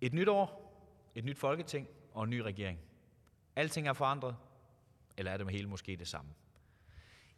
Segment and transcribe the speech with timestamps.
[0.00, 0.64] Et nyt år,
[1.14, 2.80] et nyt folketing og en ny regering.
[3.56, 4.36] Alting er forandret,
[5.16, 6.30] eller er det med hele måske det samme?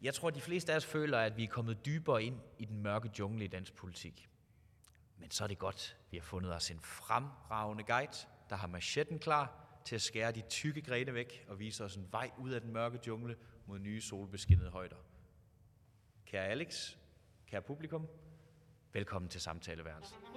[0.01, 2.81] Jeg tror, de fleste af os føler, at vi er kommet dybere ind i den
[2.81, 4.29] mørke jungle i dansk politik.
[5.17, 9.19] Men så er det godt, vi har fundet os en fremragende guide, der har machetten
[9.19, 12.61] klar til at skære de tykke grene væk og vise os en vej ud af
[12.61, 14.95] den mørke jungle mod nye solbeskinnede højder.
[16.25, 16.95] Kære Alex,
[17.47, 18.07] kære publikum,
[18.93, 20.30] velkommen til samtaleværelset.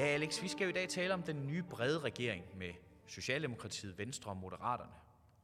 [0.00, 2.72] Ja, Alex, vi skal jo i dag tale om den nye brede regering med
[3.06, 4.92] Socialdemokratiet, Venstre og Moderaterne.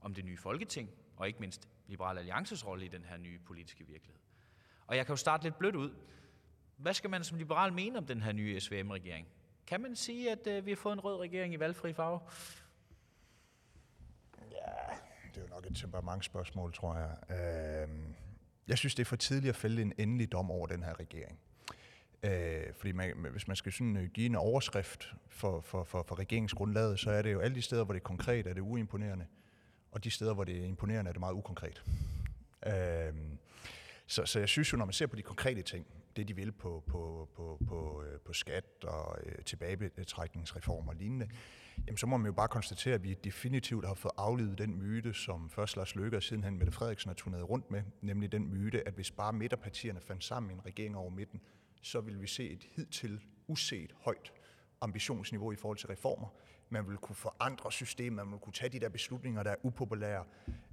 [0.01, 3.87] Om det nye Folketing, og ikke mindst Liberal Alliances rolle i den her nye politiske
[3.87, 4.20] virkelighed.
[4.87, 5.95] Og jeg kan jo starte lidt blødt ud.
[6.77, 9.27] Hvad skal man som liberal mene om den her nye SVM-regering?
[9.66, 12.20] Kan man sige, at øh, vi har fået en rød regering i valgfri farve?
[14.50, 14.97] Ja,
[15.34, 17.16] det er jo nok et temperamentsspørgsmål, tror jeg.
[17.30, 17.98] Øh,
[18.69, 21.38] jeg synes, det er for tidligt at fælde en endelig dom over den her regering.
[22.22, 26.19] Øh, fordi man, hvis man skal sådan øh, give en overskrift for, for, for, for
[26.19, 29.27] regeringsgrundlaget, så er det jo alle de steder, hvor det er konkret, er det uimponerende,
[29.91, 31.83] og de steder, hvor det er imponerende, er det meget ukonkret.
[32.67, 33.14] Øh,
[34.06, 36.53] så, så jeg synes jo, når man ser på de konkrete ting, det de vil
[36.53, 41.28] på, på, på, på, øh, på skat og øh, tilbagetrækningsreformer og lignende,
[41.87, 45.14] jamen så må man jo bare konstatere, at vi definitivt har fået aflevet den myte,
[45.14, 48.89] som først Lars Løkke og sidenhen Mette Frederiksen har turneret rundt med, nemlig den myte,
[48.89, 51.41] at hvis bare midterpartierne fandt sammen i en regering over midten,
[51.82, 54.32] så vil vi se et hidtil uset højt
[54.80, 56.28] ambitionsniveau i forhold til reformer.
[56.69, 60.24] Man vil kunne forandre systemet, man vil kunne tage de der beslutninger, der er upopulære,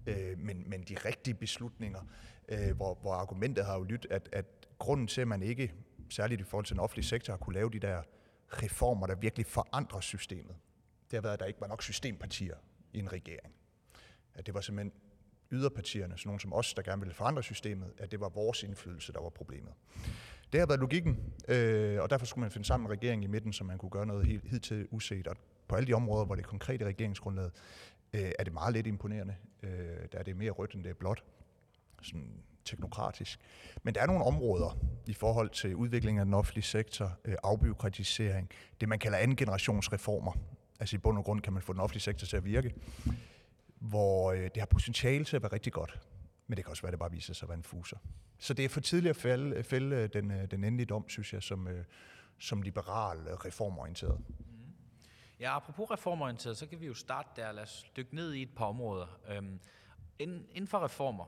[0.08, 2.02] øh, men, men de rigtige beslutninger,
[2.50, 4.46] øh, hvor, hvor argumentet har jo lyttet, at, at
[4.80, 5.74] grunden til, at man ikke,
[6.10, 8.04] særligt i forhold til den offentlige sektor, har kunne lave de der
[8.50, 10.56] reformer, der virkelig forandrer systemet,
[11.12, 12.56] det har været, at der ikke var nok systempartier
[12.94, 13.56] i en regering.
[14.34, 14.94] At det var simpelthen
[15.52, 19.14] yderpartierne, sådan nogle som os, der gerne ville forandre systemet, at det var vores indflydelse,
[19.14, 19.74] der var problemet.
[20.54, 23.54] Det har været logikken, øh, og derfor skulle man finde sammen en regering i midten,
[23.54, 25.28] så man kunne gøre noget helt hidtil uset.
[25.28, 25.36] Og
[25.68, 27.52] på alle de områder, hvor det er konkrete regeringsgrundlaget,
[28.14, 29.36] øh, er det meget lidt imponerende.
[29.64, 29.70] Øh,
[30.12, 31.24] der er det mere rødt, end det er blåt.
[32.02, 33.40] Sådan teknokratisk.
[33.84, 34.78] Men der er nogle områder
[35.08, 38.50] i forhold til udvikling af den offentlige sektor, øh, afbyråkratisering,
[38.82, 40.32] det man kalder anden generationsreformer.
[40.80, 42.74] Altså i bund og grund kan man få den offentlige sektor til at virke,
[43.80, 46.00] hvor øh, det har potentiale til at være rigtig godt.
[46.48, 47.98] Men det kan også være, at det bare viser sig at være en fuser.
[48.40, 51.34] Så det er for tidligt at fælde, fælde øh, den, øh, den endelige dom, synes
[51.34, 51.86] jeg, som, øh,
[52.40, 54.20] som liberal reformorienteret.
[54.20, 54.74] Mm-hmm.
[55.40, 57.52] Ja, apropos reformorienteret, så kan vi jo starte der.
[57.52, 59.08] Lad os dykke ned i et par områder.
[59.30, 59.60] Øhm,
[60.20, 61.26] inden for reformer,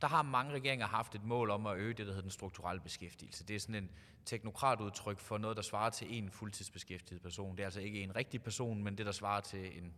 [0.00, 2.80] der har mange regeringer haft et mål om at øge det, der hedder den strukturelle
[2.80, 3.44] beskæftigelse.
[3.44, 3.90] Det er sådan en
[4.24, 7.56] teknokratudtryk for noget, der svarer til en fuldtidsbeskæftiget person.
[7.56, 9.94] Det er altså ikke en rigtig person, men det, der svarer til en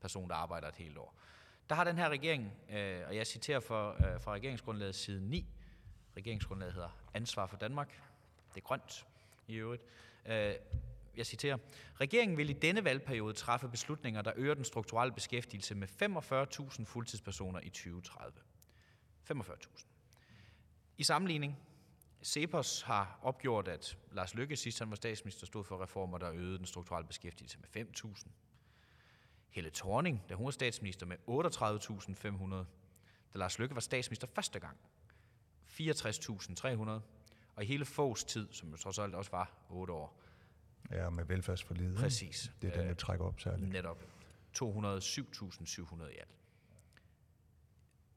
[0.00, 1.14] person, der arbejder et helt år.
[1.70, 5.46] Der har den her regering, øh, og jeg citerer for, øh, fra regeringsgrundlaget side 9,
[6.16, 8.02] regeringsgrundlaget hedder Ansvar for Danmark,
[8.54, 9.06] det er grønt
[9.46, 9.82] i øvrigt,
[10.26, 10.54] øh,
[11.16, 11.58] jeg citerer,
[12.00, 17.60] regeringen vil i denne valgperiode træffe beslutninger, der øger den strukturelle beskæftigelse med 45.000 fuldtidspersoner
[17.60, 18.38] i 2030.
[19.30, 19.86] 45.000.
[20.98, 21.58] I sammenligning,
[22.24, 26.58] Cepos har opgjort, at Lars Løkke sidst han var statsminister stod for reformer, der øgede
[26.58, 28.28] den strukturelle beskæftigelse med 5.000.
[29.50, 32.54] Helle Thorning, da hun var statsminister med 38.500,
[33.32, 34.76] da Lars Løkke var statsminister første gang,
[35.68, 36.90] 64.300,
[37.56, 40.20] og i hele Fogs tid, som jo trods alt også var 8 år.
[40.90, 41.98] Ja, med velfærdsforlidet.
[41.98, 42.52] Præcis.
[42.62, 43.70] Det er den, der trækker op særligt.
[43.70, 44.02] Netop.
[44.58, 46.28] 207.700 i alt.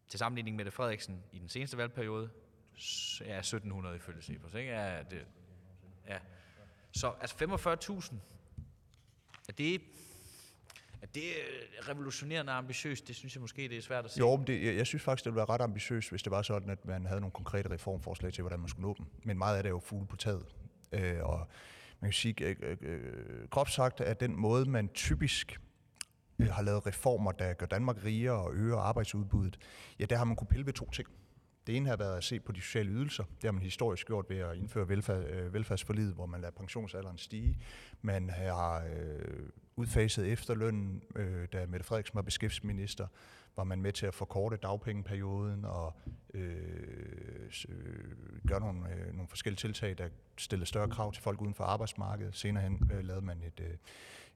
[0.08, 2.30] Til sammenligning med det Frederiksen i den seneste valgperiode,
[3.22, 4.72] er 1700 ifølge Cepos, ikke?
[4.72, 5.26] Ja, det,
[6.08, 6.20] ja.
[6.92, 8.16] Så altså 45.000,
[9.50, 9.82] er det
[11.04, 13.08] er det øh, revolutionerende ambitiøst?
[13.08, 14.20] Det synes jeg måske, det er svært at sige.
[14.20, 16.42] Jo, men det, jeg, jeg synes faktisk, det ville være ret ambitiøst, hvis det var
[16.42, 19.06] sådan, at man havde nogle konkrete reformforslag til, hvordan man skulle nå dem.
[19.24, 20.46] Men meget af det er jo fugle på taget.
[20.92, 21.48] Øh, og
[22.00, 25.60] man kan sige, øh, øh, øh, groft sagt, at den måde, man typisk
[26.40, 29.58] øh, har lavet reformer, der gør Danmark rigere og øger arbejdsudbuddet,
[30.00, 31.08] ja, der har man kunne pille ved to ting.
[31.68, 33.24] Det ene har været at se på de sociale ydelser.
[33.24, 37.18] Det har man historisk gjort ved at indføre velfærd, øh, velfærdsforlidet, hvor man lader pensionsalderen
[37.18, 37.60] stige.
[38.02, 43.08] Man har øh, udfaset efterlønnen, øh, da Mette Frederiksen var beskæftigelsesminister,
[43.56, 45.94] var man med til at forkorte dagpengeperioden og
[46.34, 46.56] øh,
[47.70, 51.64] øh, gøre nogle, øh, nogle forskellige tiltag, der stillede større krav til folk uden for
[51.64, 52.36] arbejdsmarkedet.
[52.36, 53.78] Senere hen øh, lavede man et, øh,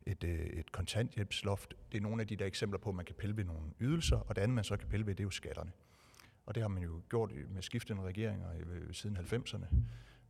[0.06, 1.74] et, øh, et kontanthjælpsloft.
[1.92, 4.18] Det er nogle af de der eksempler på, at man kan pille ved nogle ydelser,
[4.18, 5.72] og det andet, man så kan pille ved, det er jo skatterne.
[6.46, 9.66] Og det har man jo gjort med skiftende regeringer øh, øh, siden 90'erne,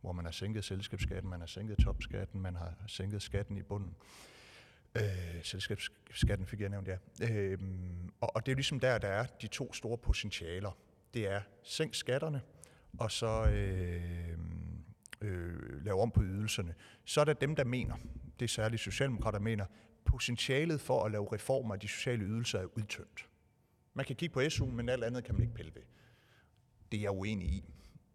[0.00, 3.96] hvor man har sænket selskabsskatten, man har sænket topskatten, man har sænket skatten i bunden.
[5.04, 6.96] Øh, selskabsskatten fik jeg nævnt, ja.
[7.30, 7.58] Øh,
[8.20, 10.78] og, og det er jo ligesom der, der er de to store potentialer.
[11.14, 12.40] det er sænk skatterne,
[12.98, 14.38] og så øh,
[15.20, 16.74] øh, lave om på ydelserne.
[17.04, 17.96] Så er der dem, der mener,
[18.38, 19.66] det er særligt Socialdemokrater, der mener,
[20.04, 23.28] potentialet for at lave reformer af de sociale ydelser er udtømt.
[23.94, 25.82] Man kan kigge på SU, men alt andet kan man ikke pille ved.
[26.92, 27.64] Det er jeg uenig i.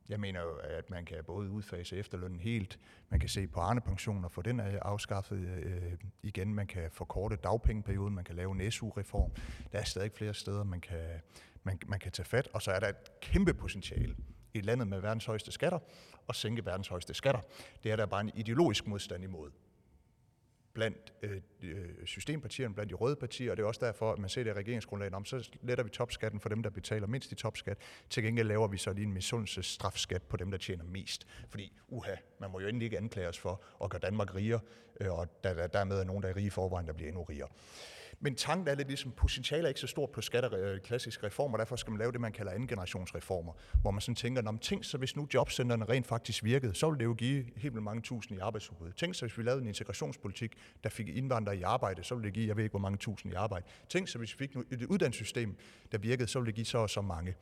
[0.09, 2.79] Jeg mener jo, at man kan både udfase efterlønnen helt,
[3.09, 8.15] man kan se på Arne-pensioner, få den er afskaffet øh, igen, man kan forkorte dagpengeperioden,
[8.15, 9.31] man kan lave en SU-reform.
[9.71, 11.21] Der er stadig flere steder, man kan,
[11.63, 14.15] man, man kan tage fat, og så er der et kæmpe potentiale
[14.53, 15.79] i landet med verdens højeste skatter
[16.27, 17.41] og sænke verdens højeste skatter.
[17.83, 19.51] Det er der bare en ideologisk modstand imod
[20.73, 24.29] blandt øh, øh, systempartierne, blandt de røde partier, og det er også derfor, at man
[24.29, 27.35] ser det i regeringsgrundlaget, om så letter vi topskatten for dem, der betaler mindst i
[27.35, 27.77] topskat.
[28.09, 31.27] Til gengæld laver vi så lige en misundelsesstrafskat på dem, der tjener mest.
[31.49, 34.59] Fordi, uha, man må jo endelig ikke anklage os for at gøre Danmark rigere,
[35.01, 37.23] øh, og der, der, dermed er nogen, der er rige i forvejen, der bliver endnu
[37.23, 37.49] rigere.
[38.23, 41.57] Men tanken er lidt ligesom, potentialet er ikke så stort på skatter, øh, klassiske reformer,
[41.57, 44.83] derfor skal man lave det, man kalder anden generationsreformer, hvor man sådan tænker, om tænk
[44.83, 48.01] så hvis nu jobcentrene rent faktisk virkede, så ville det jo give helt vildt mange
[48.01, 48.91] tusind i arbejdsudbud.
[48.91, 50.53] Tænk så hvis vi lavede en integrationspolitik,
[50.83, 53.33] der fik indvandrere i arbejde, så ville det give, jeg ved ikke hvor mange tusind
[53.33, 53.65] i arbejde.
[53.89, 55.57] Tænk så hvis vi fik et uddannelsessystem,
[55.91, 57.35] der virkede, så ville det give så og så mange.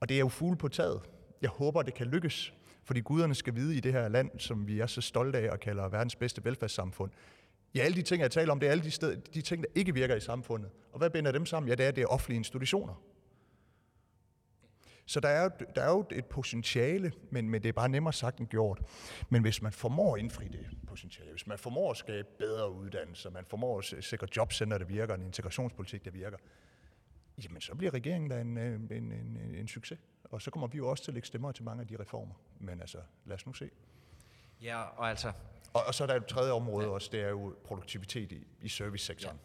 [0.00, 1.00] Og det er jo fugle på taget.
[1.42, 2.54] Jeg håber, det kan lykkes,
[2.84, 5.60] fordi guderne skal vide i det her land, som vi er så stolte af og
[5.60, 7.10] kalder verdens bedste velfærdssamfund,
[7.74, 9.68] Ja, alle de ting, jeg taler om, det er alle de, steder, de ting, der
[9.74, 10.70] ikke virker i samfundet.
[10.92, 11.68] Og hvad binder dem sammen?
[11.68, 13.02] Ja, det er, det er offentlige institutioner.
[15.06, 18.38] Så der er, der er jo et potentiale, men, men det er bare nemmere sagt
[18.38, 18.80] end gjort.
[19.28, 23.30] Men hvis man formår at indfri det potentiale, hvis man formår at skabe bedre uddannelser,
[23.30, 26.36] man formår at sikre jobcenter, der virker, en integrationspolitik, der virker,
[27.44, 29.98] jamen så bliver regeringen da en, en, en, en, en succes.
[30.24, 32.34] Og så kommer vi jo også til at lægge stemmer til mange af de reformer.
[32.58, 33.70] Men altså, lad os nu se.
[34.62, 35.32] Ja, og altså,
[35.74, 36.92] og, og så er der et tredje område ja.
[36.92, 39.36] også, det er jo produktivitet i, i servicesektoren.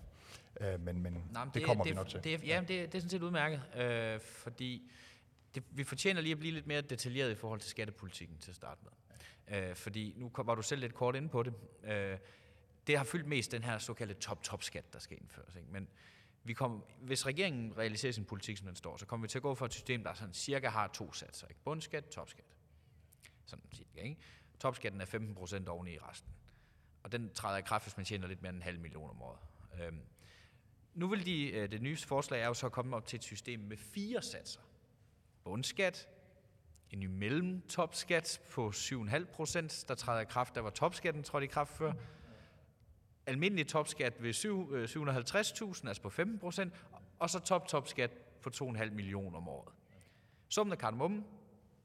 [0.60, 0.74] Ja.
[0.74, 2.24] Øh, men men Nej, men det, det kommer det, vi nok til.
[2.24, 4.92] Det, ja, det, det er sådan set udmærket, øh, fordi
[5.56, 8.56] det, vi fortjener lige at blive lidt mere detaljeret i forhold til skattepolitikken til at
[8.56, 8.92] starte med.
[9.58, 11.54] Øh, fordi nu var du selv lidt kort inde på det.
[11.84, 12.18] Øh,
[12.88, 15.56] det har fyldt mest den her såkaldte top-top-skat, der skal indføres.
[15.56, 15.68] Ikke?
[15.72, 15.88] Men
[16.44, 19.42] vi kom, hvis regeringen realiserer sin politik, som den står, så kommer vi til at
[19.42, 21.48] gå for et system, der sådan cirka har to satser.
[21.48, 21.62] Ikke?
[21.64, 22.46] Bundskat, topskat.
[23.46, 24.18] Sådan cirka, ikke?
[24.60, 26.32] Topskatten er 15 procent oveni i resten.
[27.04, 29.22] Og den træder i kraft, hvis man tjener lidt mere end en halv million om
[29.22, 29.40] året.
[29.82, 30.02] Øhm,
[30.94, 33.60] nu vil de, øh, det nye forslag er jo så komme op til et system
[33.60, 34.62] med fire satser.
[35.44, 36.08] Bundskat,
[36.92, 41.48] en ny mellemtopskat på 7,5 procent, der træder i kraft, der var topskatten trådte i
[41.48, 41.94] kraft før.
[43.26, 46.74] Almindelig topskat ved 750.000, øh, altså på 15 procent,
[47.20, 48.12] og så top-topskat
[48.42, 49.74] på 2,5 millioner om året.
[50.50, 51.26] Summen af kardemommen,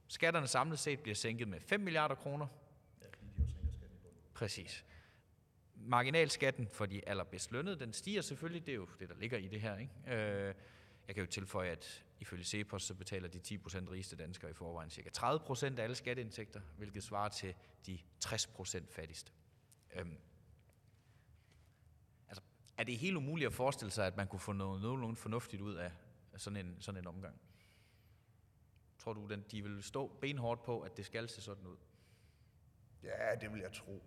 [0.09, 2.47] skatterne samlet set bliver sænket med 5 milliarder kroner,
[4.35, 4.85] Præcis.
[5.75, 9.49] Marginalskatten for de allerbedst lønnede, den stiger selvfølgelig, det er jo det, der ligger i
[9.49, 9.77] det her.
[9.77, 9.93] Ikke?
[10.07, 10.55] Øh,
[11.07, 14.91] jeg kan jo tilføje, at ifølge CEPOS, så betaler de 10% rigeste danskere i forvejen
[14.91, 15.11] ca.
[15.17, 17.55] 30% af alle skatteindtægter, hvilket svarer til
[17.87, 19.33] de 60% fattigste.
[19.95, 20.19] Øhm,
[22.29, 22.43] altså,
[22.77, 25.75] er det helt umuligt at forestille sig, at man kunne få noget nogenlunde fornuftigt ud
[25.75, 25.93] af
[26.37, 27.41] sådan en, sådan en omgang?
[28.99, 31.77] Tror du, at de vil stå benhårdt på, at det skal se sådan ud?
[33.03, 34.03] Ja, det vil jeg tro.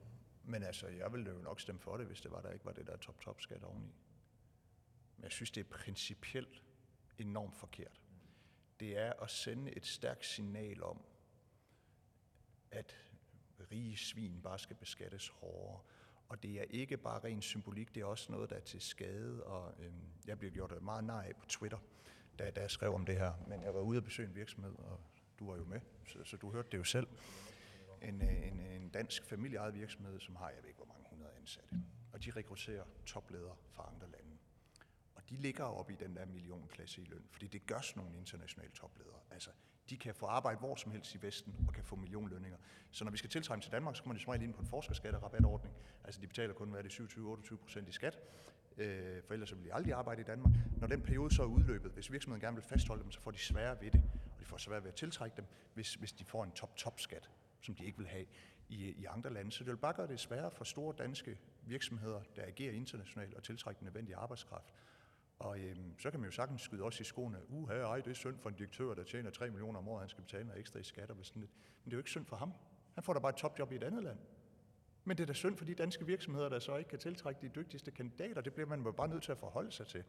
[0.47, 2.71] Men altså, jeg ville jo nok stemme for det, hvis det var, der ikke var
[2.71, 3.95] det der top-top-skat oveni.
[5.17, 6.63] Men jeg synes, det er principielt
[7.17, 8.01] enormt forkert.
[8.79, 11.01] Det er at sende et stærkt signal om,
[12.71, 12.95] at
[13.71, 15.81] rige svin bare skal beskattes hårdere.
[16.29, 19.43] Og det er ikke bare ren symbolik, det er også noget, der er til skade.
[19.43, 21.77] Og øhm, jeg blev gjort meget nej på Twitter,
[22.39, 23.33] da, da jeg skrev om det her.
[23.47, 24.99] Men jeg var ude og besøge en virksomhed, og
[25.39, 27.07] du var jo med, så, så du hørte det jo selv
[28.01, 31.05] en, øh, en, øh, en dansk familieejet virksomhed, som har, jeg ved ikke hvor mange
[31.09, 31.75] hundrede ansatte.
[32.13, 34.37] Og de rekrutterer topledere fra andre lande.
[35.15, 38.17] Og de ligger op i den der millionklasse i løn, fordi det gør sådan nogle
[38.17, 39.19] internationale topledere.
[39.31, 39.49] Altså,
[39.89, 42.57] de kan få arbejde hvor som helst i Vesten og kan få millionlønninger.
[42.91, 44.67] Så når vi skal tiltrække til Danmark, så kommer de som regel ind på en
[44.67, 45.75] forskerskatterabatordning.
[46.03, 48.19] Altså de betaler kun, hvad det, 27-28 procent i skat,
[48.77, 50.53] øh, for ellers så vil de aldrig arbejde i Danmark.
[50.77, 53.37] Når den periode så er udløbet, hvis virksomheden gerne vil fastholde dem, så får de
[53.37, 54.01] sværere ved det,
[54.33, 57.29] og de får svære ved at tiltrække dem, hvis, hvis de får en top-top-skat
[57.65, 58.25] som de ikke vil have
[58.69, 59.51] i, i andre lande.
[59.51, 63.43] Så det vil bare gøre det sværere for store danske virksomheder, der agerer internationalt og
[63.43, 64.73] tiltrækker den nødvendige arbejdskraft.
[65.39, 68.13] Og øhm, så kan man jo sagtens skyde også i skoene, uha, ej, det er
[68.13, 70.79] synd for en direktør, der tjener 3 millioner om året, han skal betale noget ekstra
[70.79, 71.15] i skatter.
[71.21, 71.51] Sådan lidt.
[71.83, 72.53] Men det er jo ikke synd for ham.
[72.93, 74.17] Han får da bare et topjob i et andet land.
[75.03, 77.51] Men det er da synd for de danske virksomheder, der så ikke kan tiltrække de
[77.55, 78.41] dygtigste kandidater.
[78.41, 80.03] Det bliver man bare nødt til at forholde sig til.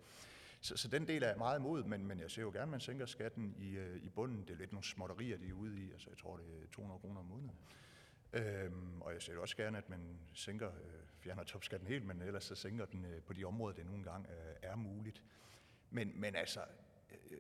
[0.61, 2.69] Så, så den del er jeg meget imod, men, men jeg ser jo gerne, at
[2.69, 4.41] man sænker skatten i, øh, i bunden.
[4.41, 5.93] Det er lidt nogle småtterier, de er ude i.
[5.93, 7.59] Altså, jeg tror, det er 200 kroner om måneden.
[8.33, 12.45] Øhm, og jeg ser også gerne, at man sænker, øh, fjerner topskatten helt, men ellers
[12.45, 15.23] så sænker den øh, på de områder, det nogle gange øh, er muligt.
[15.91, 16.61] Men, men altså,
[17.31, 17.39] øh,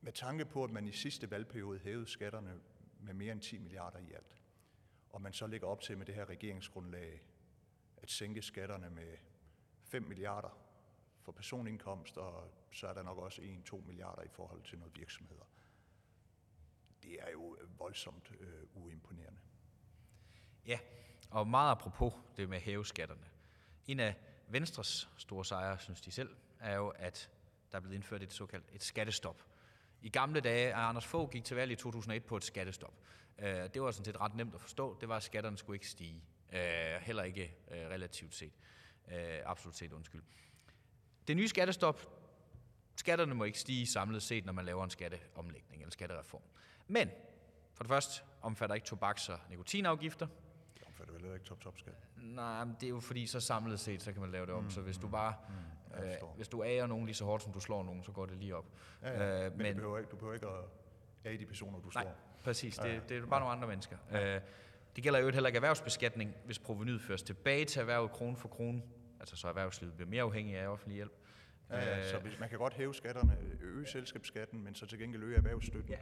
[0.00, 2.60] med tanke på, at man i sidste valgperiode hævede skatterne
[3.00, 4.42] med mere end 10 milliarder i alt,
[5.10, 7.22] og man så lægger op til med det her regeringsgrundlag
[7.96, 9.16] at sænke skatterne med
[9.84, 10.65] 5 milliarder
[11.26, 15.44] for personindkomst, og så er der nok også 1-2 milliarder i forhold til noget virksomheder.
[17.02, 19.40] Det er jo voldsomt øh, uimponerende.
[20.66, 20.78] Ja,
[21.30, 23.24] og meget apropos det med hæveskatterne.
[23.86, 24.14] En af
[24.48, 27.30] Venstres store sejre, synes de selv, er jo, at
[27.72, 29.42] der er blevet indført et såkaldt et skattestop.
[30.02, 32.94] I gamle dage, Anders Fogh gik til valg i 2001 på et skattestop.
[33.38, 34.98] Øh, det var sådan set ret nemt at forstå.
[35.00, 36.24] Det var, at skatterne skulle ikke stige.
[36.52, 38.52] Øh, heller ikke øh, relativt set.
[39.44, 40.22] Absolut set, undskyld.
[41.28, 42.00] Det nye skattestop,
[42.96, 46.42] skatterne må ikke stige samlet set, når man laver en skatteomlægning eller skattereform.
[46.86, 47.10] Men
[47.74, 50.26] for det første omfatter ikke tobaks- og nikotinafgifter.
[50.74, 51.94] Det omfatter vel ikke top-top-skat?
[52.16, 54.62] Nej, men det er jo fordi, så samlet set, så kan man lave det om.
[54.62, 55.34] Mm, så hvis du bare,
[55.98, 58.26] mm, øh, hvis du ærer nogen lige så hårdt, som du slår nogen, så går
[58.26, 58.64] det lige op.
[59.02, 59.46] Ja, ja.
[59.46, 60.64] Øh, men, men du behøver ikke, du behøver ikke at
[61.24, 62.14] ære de personer, du nej, slår.
[62.42, 62.76] præcis.
[62.76, 63.00] Det, ja, ja.
[63.08, 63.40] det er bare ja.
[63.40, 63.96] nogle andre mennesker.
[64.10, 64.36] Ja.
[64.36, 64.40] Øh,
[64.96, 68.82] det gælder jo heller ikke erhvervsbeskatning, hvis provenyet føres tilbage til erhvervet krone for krone,
[69.20, 71.12] altså så erhvervslivet bliver mere afhængig af offentlig hjælp.
[71.70, 75.22] Ja, ja, så hvis man kan godt hæve skatterne, øge selskabsskatten, men så til gengæld
[75.22, 75.94] øge erhvervsstøtten,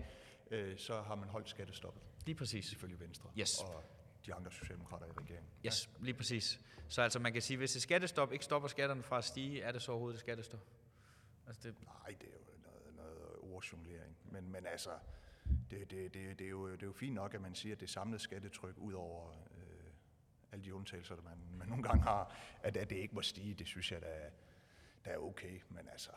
[0.50, 0.56] ja.
[0.56, 2.02] øh, så har man holdt skattestoppet.
[2.26, 2.72] Lige præcis.
[2.72, 3.50] Ifølge Venstre yes.
[3.58, 3.84] og
[4.26, 5.50] de andre socialdemokrater i regeringen.
[5.66, 6.04] Yes, ja.
[6.04, 6.60] lige præcis.
[6.88, 9.72] Så altså man kan sige, hvis et skattestop ikke stopper skatterne fra at stige, er
[9.72, 10.66] det så overhovedet et skattestop?
[11.46, 11.74] Altså det...
[11.82, 14.16] Nej, det er jo noget, noget ordjonglering.
[14.24, 14.90] Men, men altså,
[15.70, 17.80] det, det, det, det, er jo, det er jo fint nok, at man siger, at
[17.80, 19.53] det samlede skattetryk ud over øh,
[20.54, 23.54] alle de undtagelser, der man, man nogle gange har, at, at det ikke må stige,
[23.54, 24.30] det synes jeg, der
[25.04, 25.60] der er okay.
[25.68, 26.10] Men altså,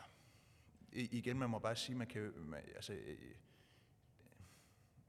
[0.92, 3.18] igen, man må bare sige, man kan, man, altså, øh,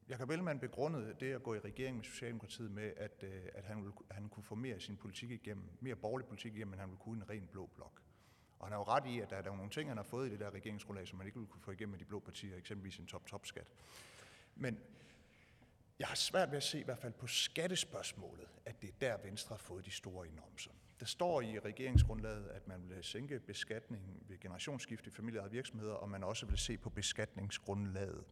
[0.08, 3.76] Jakob Ellemann begrundede det at gå i regering med Socialdemokratiet med, at, øh, at han,
[3.76, 7.00] ville, han kunne få mere sin politik igennem, mere borgerlig politik igennem, end han ville
[7.00, 8.02] kunne en ren blå blok.
[8.58, 10.28] Og han har jo ret i, at der, der er nogle ting, han har fået
[10.28, 12.56] i det der regeringsgrundlag, som man ikke ville kunne få igennem med de blå partier,
[12.56, 13.66] eksempelvis en top-top-skat.
[14.54, 14.78] Men
[15.99, 19.17] jeg har svært ved at se, i hvert fald på skattespørgsmålet, at det er der,
[19.25, 20.71] Venstre har fået de store enormser.
[21.00, 26.09] Der står i regeringsgrundlaget, at man vil sænke beskatningen ved generationsskift i familieejede virksomheder, og
[26.09, 28.25] man også vil se på beskatningsgrundlaget.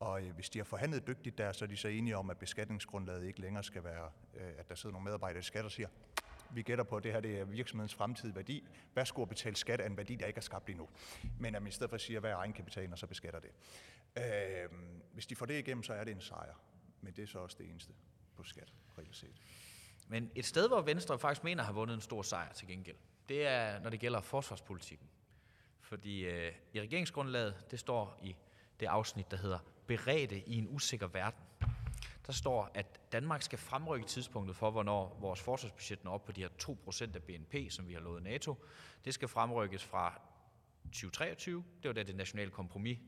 [0.00, 2.38] Og øh, hvis de har forhandlet dygtigt der, så er de så enige om, at
[2.38, 5.88] beskatningsgrundlaget ikke længere skal være, øh, at der sidder nogle medarbejdere i skat og siger,
[6.50, 8.68] vi gætter på, at det her det er virksomhedens fremtidige værdi.
[8.94, 10.88] Værsgo at betale skat af en værdi, der ikke er skabt endnu.
[11.40, 13.50] Men at man i stedet for siger, hvad er egenkapitalen, og så beskatter det.
[14.16, 14.68] Øh,
[15.12, 16.54] hvis de får det igennem, så er det en sejr.
[17.00, 17.92] Men det er så også det eneste
[18.36, 19.36] på skat, reelt set.
[20.08, 22.96] Men et sted, hvor Venstre faktisk mener har vundet en stor sejr til gengæld,
[23.28, 25.08] det er, når det gælder forsvarspolitikken.
[25.80, 28.36] Fordi øh, i regeringsgrundlaget, det står i
[28.80, 31.40] det afsnit, der hedder beredte i en usikker verden.
[32.26, 36.40] Der står, at Danmark skal fremrykke tidspunktet for, hvornår vores forsvarsbudget når op på de
[36.40, 38.54] her 2% af BNP, som vi har lovet NATO.
[39.04, 40.20] Det skal fremrykkes fra
[40.84, 41.64] 2023.
[41.82, 42.98] Det var da det nationale kompromis.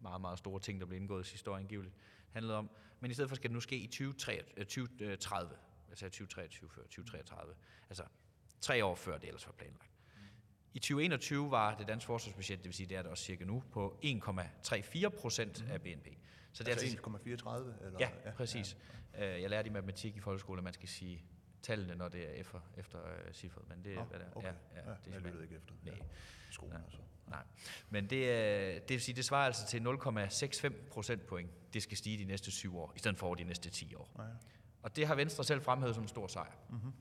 [0.00, 1.94] Meget, meget store ting, der blev indgået sidste år angiveligt,
[2.30, 2.70] handlede om.
[3.00, 5.56] Men i stedet for skal det nu ske i 2030.
[5.88, 7.54] Jeg sagde 2023 før, 2033.
[7.88, 8.04] Altså
[8.60, 9.90] tre år før det ellers var planlagt.
[10.74, 13.62] I 2021 var det danske forsvarsbudget, det vil sige, det er det også cirka nu,
[13.72, 16.06] på 1,34 procent af BNP.
[16.52, 17.84] Så det altså er 1,34?
[17.86, 17.98] Eller?
[18.00, 18.76] Ja, ja, præcis.
[19.14, 19.36] Ja.
[19.36, 21.24] Øh, jeg lærte i matematik i folkeskole, at man skal sige
[21.62, 24.36] tallene, når det er efter, efter uh, cifret, men det er, oh, hvad det er.
[24.36, 24.48] Okay.
[24.48, 25.74] Ja, ja, det er jeg lyttede ikke efter.
[25.82, 25.94] Nej.
[25.94, 26.04] Ja.
[26.50, 26.82] Skolen ja.
[26.84, 26.98] altså.
[27.26, 27.42] Nej,
[27.90, 32.24] men det, det vil sige, det svarer altså til 0,65 procentpoint, det skal stige de
[32.24, 34.10] næste syv år, i stedet for de næste 10 år.
[34.18, 34.28] Ja, ja.
[34.82, 36.52] Og det har Venstre selv fremhævet som en stor sejr.
[36.70, 36.92] Mm-hmm.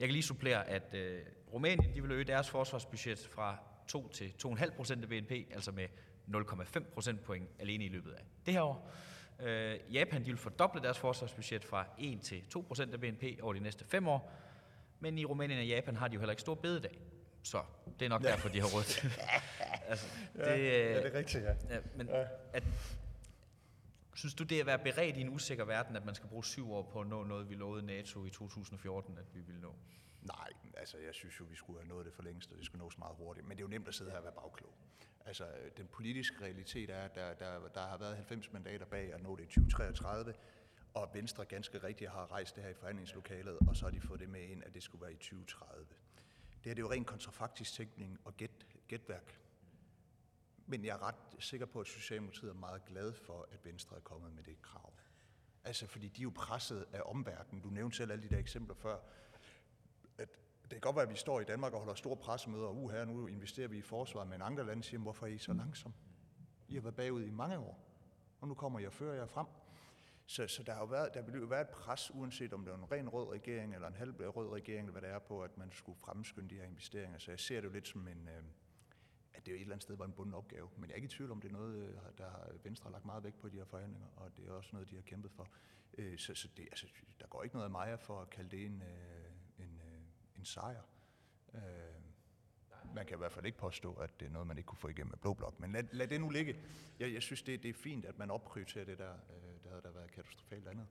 [0.00, 4.32] Jeg kan lige supplere, at øh, Rumænien de vil øge deres forsvarsbudget fra 2 til
[4.44, 5.86] 2,5 procent af BNP, altså med
[6.34, 8.90] 0,5 procentpoint alene i løbet af det her år.
[9.42, 13.52] Øh, Japan de vil fordoble deres forsvarsbudget fra 1 til 2 procent af BNP over
[13.52, 14.32] de næste fem år.
[15.00, 16.98] Men i Rumænien og Japan har de jo heller ikke stor bededag.
[17.42, 17.62] Så
[17.98, 18.28] det er nok ja.
[18.28, 19.10] derfor, de har råd til
[19.90, 20.40] altså, det.
[20.40, 21.54] Ja, ja, det er rigtigt, ja.
[21.70, 22.24] ja men ja.
[22.52, 22.64] At,
[24.14, 26.44] synes du, det er at være beredt i en usikker verden, at man skal bruge
[26.44, 29.74] syv år på at nå noget, vi lovede NATO i 2014, at vi ville nå?
[30.22, 32.84] Nej, altså jeg synes jo, vi skulle have nået det for længst, og det skulle
[32.84, 33.48] nås meget hurtigt.
[33.48, 34.72] Men det er jo nemt at sidde her og være bagklog.
[35.30, 39.14] Altså øh, den politiske realitet er, at der, der, der har været 90 mandater bag
[39.14, 40.34] at nå det i 2033,
[40.94, 44.20] og Venstre ganske rigtigt har rejst det her i forhandlingslokalet, og så har de fået
[44.20, 45.86] det med ind, at det skulle være i 2030.
[46.64, 49.40] Det er det er jo rent kontrafaktisk tænkning og gæt, gætværk.
[50.66, 54.00] Men jeg er ret sikker på, at Socialdemokratiet er meget glad for, at Venstre er
[54.00, 54.92] kommet med det krav.
[55.64, 57.62] Altså, fordi de er jo presset af omverdenen.
[57.62, 58.98] Du nævnte selv alle de der eksempler før
[60.70, 62.90] det kan godt være, at vi står i Danmark og holder store pressemøder, og uh,
[62.90, 65.94] her nu investerer vi i forsvaret, men andre lande siger, hvorfor er I så langsom?
[66.68, 67.78] I har været bagud i mange år,
[68.40, 69.46] og nu kommer jeg og fører jer frem.
[70.26, 72.72] Så, så der, har jo været, der vil jo være et pres, uanset om det
[72.72, 75.42] er en ren rød regering eller en halv rød regering, eller hvad det er på,
[75.42, 77.18] at man skulle fremskynde de her investeringer.
[77.18, 78.42] Så jeg ser det jo lidt som en, øh,
[79.34, 80.68] at det jo et eller andet sted var en bunden opgave.
[80.76, 82.90] Men jeg er ikke i tvivl om, det er noget, øh, der har Venstre har
[82.90, 85.02] lagt meget vægt på i de her forhandlinger, og det er også noget, de har
[85.02, 85.48] kæmpet for.
[85.98, 86.86] Øh, så så det, altså,
[87.20, 89.19] der går ikke noget af mig for at kalde det en, øh, en,
[90.40, 90.82] en sejr.
[92.94, 94.88] Man kan i hvert fald ikke påstå, at det er noget, man ikke kunne få
[94.88, 95.60] igennem med Blå Blok.
[95.60, 96.56] Men lad, lad det nu ligge.
[96.98, 99.12] Jeg, jeg synes, det, det er fint, at man opprioriterer det der.
[99.62, 100.86] Det havde der været katastrofalt andet.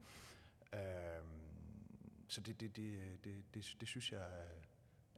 [2.27, 4.47] Så det, det, det, det, det, det synes jeg er,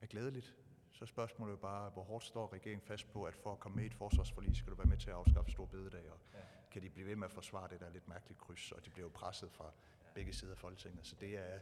[0.02, 0.56] er glædeligt.
[0.92, 3.84] Så spørgsmålet er bare, hvor hårdt står regeringen fast på, at for at komme med
[3.84, 6.40] i et forsvarsforlig, skal du være med til at afskaffe stor bededag, og ja.
[6.72, 9.06] kan de blive ved med at forsvare det der lidt mærkeligt kryds, og de bliver
[9.06, 9.72] jo presset fra
[10.14, 11.06] begge sider af Folketinget.
[11.06, 11.60] Så det er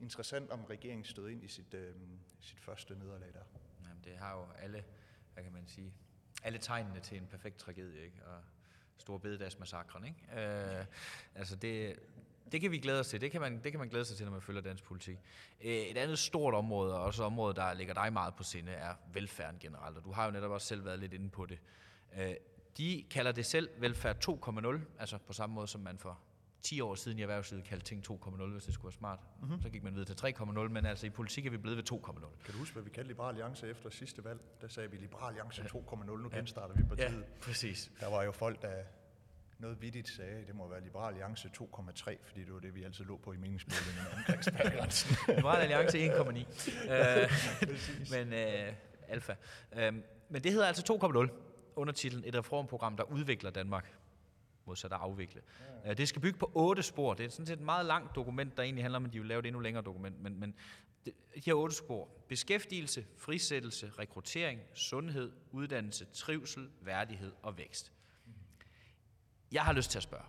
[0.00, 1.94] interessant, om regeringen stod ind i sit, øh,
[2.40, 3.44] sit første nederlag der.
[3.88, 4.84] Jamen, det har jo alle,
[5.34, 5.92] hvad kan man sige,
[6.42, 8.26] alle tegnene til en perfekt tragedie, ikke?
[8.26, 8.40] Og
[8.96, 10.78] store bededagsmassakren, ikke?
[10.80, 10.86] Øh,
[11.34, 11.98] altså det,
[12.52, 13.20] det kan vi glæde os til.
[13.20, 15.18] Det kan, man, det kan man glæde sig til, når man følger dansk politik.
[15.60, 18.72] Øh, et andet stort område, og også et område, der ligger dig meget på sinde,
[18.72, 19.96] er velfærden generelt.
[19.96, 21.58] Og du har jo netop også selv været lidt inde på det.
[22.16, 22.34] Øh,
[22.78, 26.20] de kalder det selv velfærd 2.0, altså på samme måde som man for
[26.62, 29.18] 10 år siden i erhvervslivet kaldte ting 2.0, hvis det skulle være smart.
[29.40, 29.62] Mm-hmm.
[29.62, 32.44] Så gik man videre til 3.0, men altså i politik er vi blevet ved 2.0.
[32.44, 34.40] Kan du huske, hvad vi kaldte Liberal Alliance efter sidste valg?
[34.60, 37.18] Der sagde vi Liberal Alliance 2.0, nu genstarter vi partiet.
[37.18, 37.90] Ja, præcis.
[38.00, 38.82] Der var jo folk, der
[39.58, 43.04] noget vidtigt sagde, det må være Liberal Alliance 2,3, fordi det var det, vi altid
[43.04, 45.16] lå på i meningsmålingen omkring spærgrænsen.
[45.36, 46.28] Liberal Alliance 1,9.
[46.92, 47.30] øh,
[48.10, 48.72] men øh,
[49.08, 49.34] alfa.
[49.72, 49.94] Øh,
[50.28, 51.30] men det hedder altså 2,0
[51.76, 53.94] under titlen Et reformprogram, der udvikler Danmark
[54.66, 55.42] modsat at afvikle.
[55.84, 55.94] Ja.
[55.94, 57.14] Det skal bygge på otte spor.
[57.14, 59.28] Det er sådan set et meget langt dokument, der egentlig handler om, at de vil
[59.28, 60.22] lave et endnu længere dokument.
[60.22, 60.54] Men, men
[61.06, 61.12] de
[61.44, 62.08] her otte spor.
[62.28, 67.92] Beskæftigelse, frisættelse, rekruttering, sundhed, uddannelse, trivsel, værdighed og vækst.
[69.52, 70.24] Jeg har lyst til at spørge.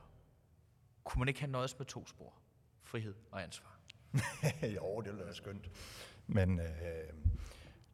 [1.03, 2.33] Kunne man ikke have nøjes med to spor?
[2.83, 3.79] Frihed og ansvar.
[4.75, 5.71] jo, det ville være skønt.
[6.27, 6.65] Men øh,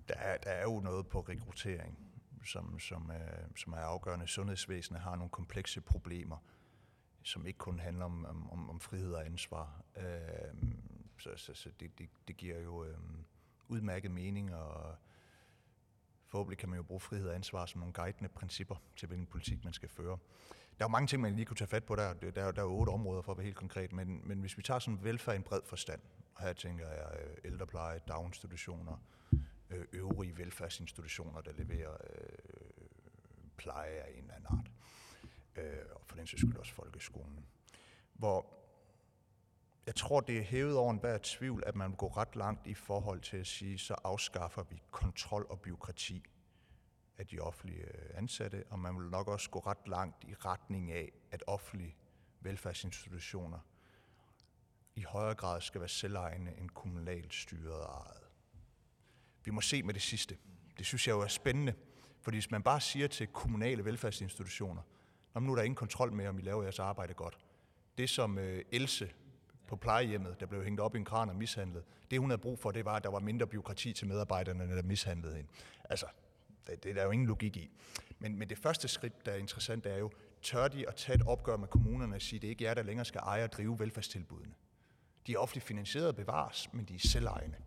[0.08, 2.03] der, er, der er jo noget på rekruttering,
[2.46, 4.28] som, som, øh, som er afgørende.
[4.28, 6.38] Sundhedsvæsenet har nogle komplekse problemer,
[7.24, 9.82] som ikke kun handler om, om, om frihed og ansvar.
[9.98, 10.04] Øh,
[11.17, 12.98] så så, så det, det, det giver jo øh,
[13.67, 14.96] udmærket mening, og
[16.28, 19.63] forhåbentlig kan man jo bruge frihed og ansvar som nogle guidende principper til, hvilken politik
[19.63, 20.17] man skal føre.
[20.80, 22.13] Der er jo mange ting, man lige kunne tage fat på der.
[22.13, 24.62] Der, der er jo otte områder for at være helt konkret, men, men hvis vi
[24.62, 26.02] tager sådan velfærd i en bred forstand,
[26.36, 28.98] og her tænker jeg øh, ældrepleje, daginstitutioner,
[29.74, 32.88] øh, øvrige velfærdsinstitutioner, der leverer øh,
[33.58, 34.72] pleje af en eller anden art,
[35.56, 37.46] øh, og for den sags skyld også folkeskolen,
[38.14, 38.64] hvor
[39.86, 42.74] jeg tror, det er hævet over enhver tvivl, at man vil gå ret langt i
[42.74, 46.24] forhold til at sige, så afskaffer vi kontrol og byråkrati
[47.18, 50.92] af de offentlige øh, ansatte, og man vil nok også gå ret langt i retning
[50.92, 51.96] af, at offentlige
[52.40, 53.60] velfærdsinstitutioner
[54.96, 58.23] i højere grad skal være selvejende end kommunalt styret og ejet.
[59.45, 60.38] Vi må se med det sidste.
[60.77, 61.73] Det synes jeg jo er spændende,
[62.21, 64.82] fordi hvis man bare siger til kommunale velfærdsinstitutioner,
[65.39, 67.38] nu er der ingen kontrol med, om I laver jeres arbejde godt.
[67.97, 69.12] Det som øh, Else
[69.67, 72.60] på plejehjemmet, der blev hængt op i en kran og mishandlet, det hun havde brug
[72.60, 75.49] for, det var, at der var mindre byråkrati til medarbejderne, der mishandlede hende.
[75.89, 76.06] Altså,
[76.67, 77.71] det, det er der jo ingen logik i.
[78.19, 81.27] Men, men det første skridt, der er interessant, er jo, tør de at tage et
[81.27, 83.79] opgør med kommunerne og sige, det er ikke jer, der længere skal eje og drive
[83.79, 84.53] velfærdstilbudene.
[85.27, 87.58] De er ofte finansieret og bevares, men de er selvejende.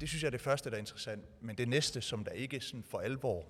[0.00, 1.42] Det synes jeg er det første, der er interessant.
[1.42, 3.46] Men det næste, som der ikke sådan for alvor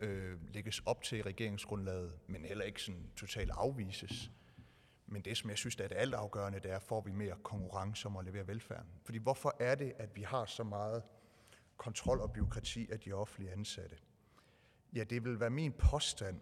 [0.00, 4.30] øh, lægges op til i regeringsgrundlaget, men heller ikke sådan totalt afvises,
[5.06, 8.08] men det, som jeg synes, der er det altafgørende, det er, får vi mere konkurrence
[8.08, 8.90] om at levere velfærden.
[9.04, 11.02] Fordi hvorfor er det, at vi har så meget
[11.76, 13.96] kontrol og byråkrati af de offentlige ansatte?
[14.94, 16.40] Ja, det vil være min påstand,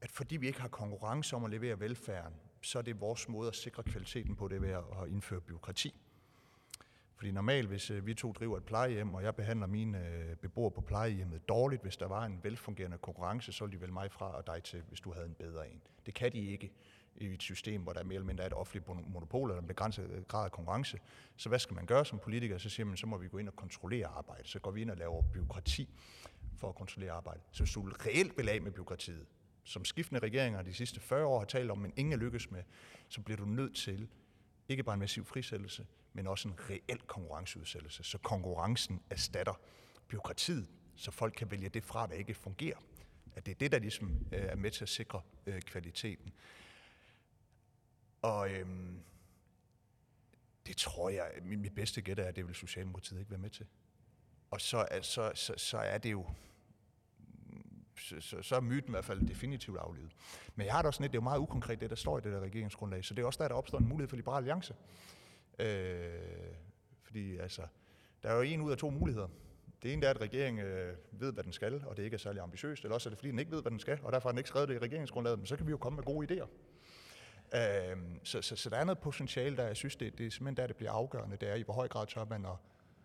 [0.00, 3.48] at fordi vi ikke har konkurrence om at levere velfærden, så er det vores måde
[3.48, 6.00] at sikre kvaliteten på det ved at indføre byråkrati.
[7.16, 10.70] Fordi normalt, hvis øh, vi to driver et plejehjem, og jeg behandler mine øh, beboere
[10.70, 14.36] på plejehjemmet dårligt, hvis der var en velfungerende konkurrence, så ville de vælge mig fra
[14.36, 15.82] og dig til, hvis du havde en bedre en.
[16.06, 16.72] Det kan de ikke
[17.16, 20.10] i et system, hvor der mere eller mindre er et offentligt monopol eller en begrænset
[20.10, 20.98] øh, grad af konkurrence.
[21.36, 22.58] Så hvad skal man gøre som politiker?
[22.58, 24.48] Så siger man, så må vi gå ind og kontrollere arbejdet.
[24.48, 25.88] Så går vi ind og laver byråkrati
[26.56, 27.42] for at kontrollere arbejdet.
[27.50, 29.26] Så hvis du reelt vil af med byråkratiet,
[29.64, 32.62] som skiftende regeringer de sidste 40 år har talt om, men ingen er lykkes med,
[33.08, 34.08] så bliver du nødt til
[34.68, 38.04] ikke bare en massiv frisættelse, men også en reel konkurrenceudsættelse.
[38.04, 39.60] Så konkurrencen erstatter
[40.08, 42.76] byråkratiet, så folk kan vælge det fra, der ikke fungerer.
[43.34, 46.32] At det er det, der ligesom øh, er med til at sikre øh, kvaliteten.
[48.22, 49.00] Og øhm,
[50.66, 53.66] det tror jeg, mit bedste gæt er, at det vil Socialdemokratiet ikke være med til.
[54.50, 56.26] Og så, altså, så, så er det jo,
[57.98, 60.12] så, så, så er myten i hvert fald definitivt aflevet.
[60.54, 62.20] Men jeg har da også lidt, det er jo meget ukonkret, det der står i
[62.20, 64.74] det der regeringsgrundlag, så det er også der, der opstår en mulighed for Liberal Alliance.
[65.58, 66.54] Øh,
[67.02, 67.62] fordi altså,
[68.22, 69.28] der er jo en ud af to muligheder.
[69.82, 72.42] det ene er, at regeringen øh, ved, hvad den skal, og det ikke er særlig
[72.42, 74.32] ambitiøst, eller også er det, fordi den ikke ved, hvad den skal, og derfor har
[74.32, 76.48] den ikke skrevet det i regeringsgrundlaget, men så kan vi jo komme med gode idéer.
[77.54, 80.56] Øh, så, så, så der er noget potentiale, der jeg synes, det, det er simpelthen
[80.56, 82.56] der, det bliver afgørende, det er i hvor høj grad tør man at,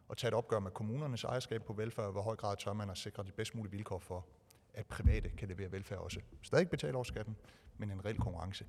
[0.10, 2.90] at tage et opgør med kommunernes ejerskab på velfærd, og hvor høj grad tør man
[2.90, 4.26] at sikre de bedst mulige vilkår for,
[4.74, 6.20] at private kan levere velfærd også.
[6.42, 7.36] Stadig betale over skatten,
[7.78, 8.66] men en reel konkurrence.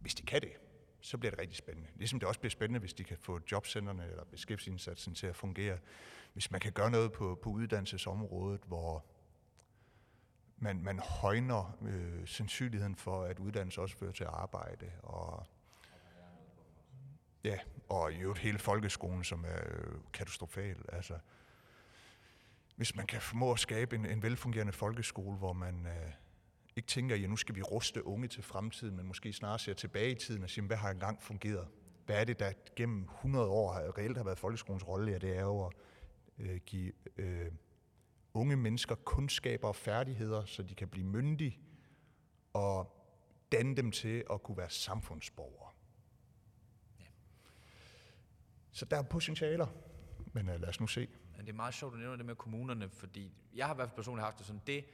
[0.00, 0.52] Hvis de kan det,
[1.04, 1.88] så bliver det rigtig spændende.
[1.96, 5.78] Ligesom det også bliver spændende, hvis de kan få jobcenterne eller beskæftigelsesindsatsen til at fungere.
[6.32, 9.04] Hvis man kan gøre noget på, på uddannelsesområdet, hvor
[10.56, 14.92] man, man højner øh, sandsynligheden for, at uddannelse også fører til arbejde.
[15.02, 15.46] Og,
[17.44, 20.76] ja, og i øvrigt hele folkeskolen, som er øh, katastrofal.
[20.88, 21.18] Altså,
[22.76, 26.12] hvis man kan formå at skabe en, en velfungerende folkeskole, hvor man øh,
[26.76, 30.10] ikke tænker, ja, nu skal vi ruste unge til fremtiden, men måske snarere ser tilbage
[30.10, 31.68] i tiden og siger, hvad har engang fungeret?
[32.06, 35.12] Hvad er det, der gennem 100 år har, reelt har været folkeskolens rolle?
[35.12, 35.72] Ja, det er jo at
[36.38, 37.52] øh, give øh,
[38.34, 41.58] unge mennesker kundskaber og færdigheder, så de kan blive myndige
[42.52, 43.04] og
[43.52, 45.70] danne dem til at kunne være samfundsborgere.
[47.00, 47.04] Ja.
[48.72, 49.66] Så der er potentialer,
[50.32, 51.08] men uh, lad os nu se.
[51.38, 53.96] Det er meget sjovt, at nævne det med kommunerne, fordi jeg har i hvert fald
[53.96, 54.84] personligt haft det sådan, det,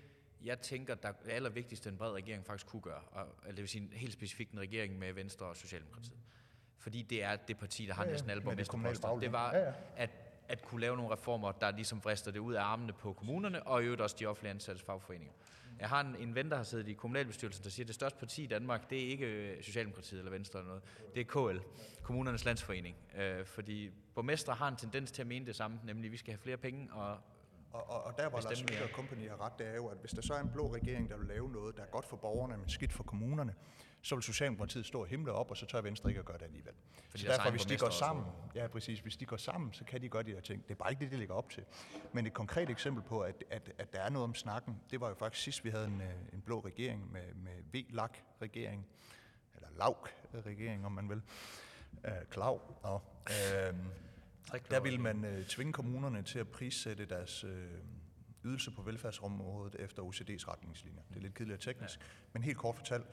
[0.44, 3.88] jeg tænker, der er allervigtigste, en bred regering faktisk kunne gøre, og, det vil sige
[3.92, 6.18] helt specifikt en regering med Venstre og Socialdemokratiet.
[6.78, 8.12] Fordi det er det parti, der har ja, ja.
[8.12, 9.18] næsten alle borgmesterposter.
[9.18, 9.72] Det var, ja, ja.
[9.96, 10.10] at
[10.50, 13.82] at kunne lave nogle reformer, der ligesom frister det ud af armene på kommunerne, og
[13.82, 15.34] i øvrigt også de offentlige ansattes fagforeninger.
[15.80, 18.18] Jeg har en, en ven, der har siddet i kommunalbestyrelsen, der siger, at det største
[18.18, 20.82] parti i Danmark, det er ikke øh, Socialdemokratiet eller Venstre eller noget.
[21.14, 21.58] Det er KL,
[22.02, 22.96] Kommunernes Landsforening.
[23.16, 26.32] Øh, fordi borgmestre har en tendens til at mene det samme, nemlig at vi skal
[26.32, 27.18] have flere penge og
[27.72, 29.98] og, og, og der, hvor Lars Løkke og Company har ret, det er jo, at
[30.00, 32.16] hvis der så er en blå regering, der vil lave noget, der er godt for
[32.16, 33.54] borgerne, men skidt for kommunerne,
[34.02, 36.44] så vil Socialdemokratiet stå og himle op, og så tør Venstre ikke at gøre det
[36.44, 36.72] alligevel.
[37.10, 40.02] Fordi så derfor, hvis de går sammen, ja præcis, hvis de går sammen, så kan
[40.02, 40.62] de gøre de her ting.
[40.62, 41.64] Det er bare ikke det, de ligger op til.
[42.12, 45.08] Men et konkret eksempel på, at, at, at der er noget om snakken, det var
[45.08, 48.86] jo faktisk sidst, vi havde en, øh, en blå regering med, med V-LAK-regering,
[49.54, 51.22] eller LAUK-regering, om man vil.
[52.04, 52.60] Uh, Klav.
[52.82, 53.76] Og, uh,
[54.70, 57.50] der ville man uh, tvinge kommunerne til at prissætte deres uh,
[58.44, 61.02] ydelse på velfærdsområdet efter OCD's retningslinjer.
[61.08, 62.04] Det er lidt kedeligt teknisk, ja.
[62.32, 63.06] men helt kort fortalt,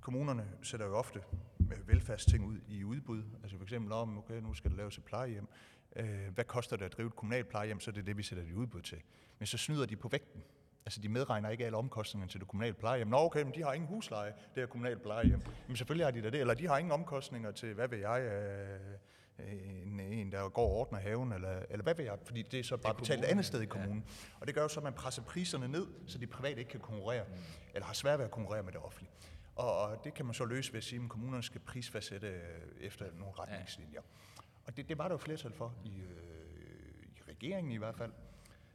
[0.00, 1.20] kommunerne sætter jo ofte
[1.86, 3.22] velfærdsting ud i udbud.
[3.42, 5.48] Altså for eksempel om, okay, nu skal der laves et plejehjem.
[5.96, 8.44] Øh, hvad koster det at drive et kommunalt plejehjem, så er det det, vi sætter
[8.44, 8.98] det udbud til.
[9.38, 10.42] Men så snyder de på vægten.
[10.86, 13.08] Altså de medregner ikke alle omkostningerne til det kommunale plejehjem.
[13.08, 15.40] Nå okay, men de har ingen husleje, det er kommunalt plejehjem.
[15.66, 16.40] Men selvfølgelig har de da det.
[16.40, 18.98] Eller de har ingen omkostninger til, hvad ved jeg, øh,
[19.38, 22.64] en, en, der går og ordner haven, eller, eller hvad ved jeg, fordi det er
[22.64, 24.04] så bare betalt et andet sted i kommunen.
[24.06, 24.36] Ja.
[24.40, 26.80] Og det gør jo så, at man presser priserne ned, så de private ikke kan
[26.80, 27.34] konkurrere, mm.
[27.74, 29.10] eller har svært ved at konkurrere med det offentlige.
[29.56, 32.40] Og det kan man så løse ved at sige, at kommunerne skal prisfastsætte øh,
[32.80, 34.00] efter nogle retningslinjer.
[34.00, 34.42] Ja.
[34.66, 38.12] Og det, det var der jo flertal for i, øh, i regeringen i hvert fald.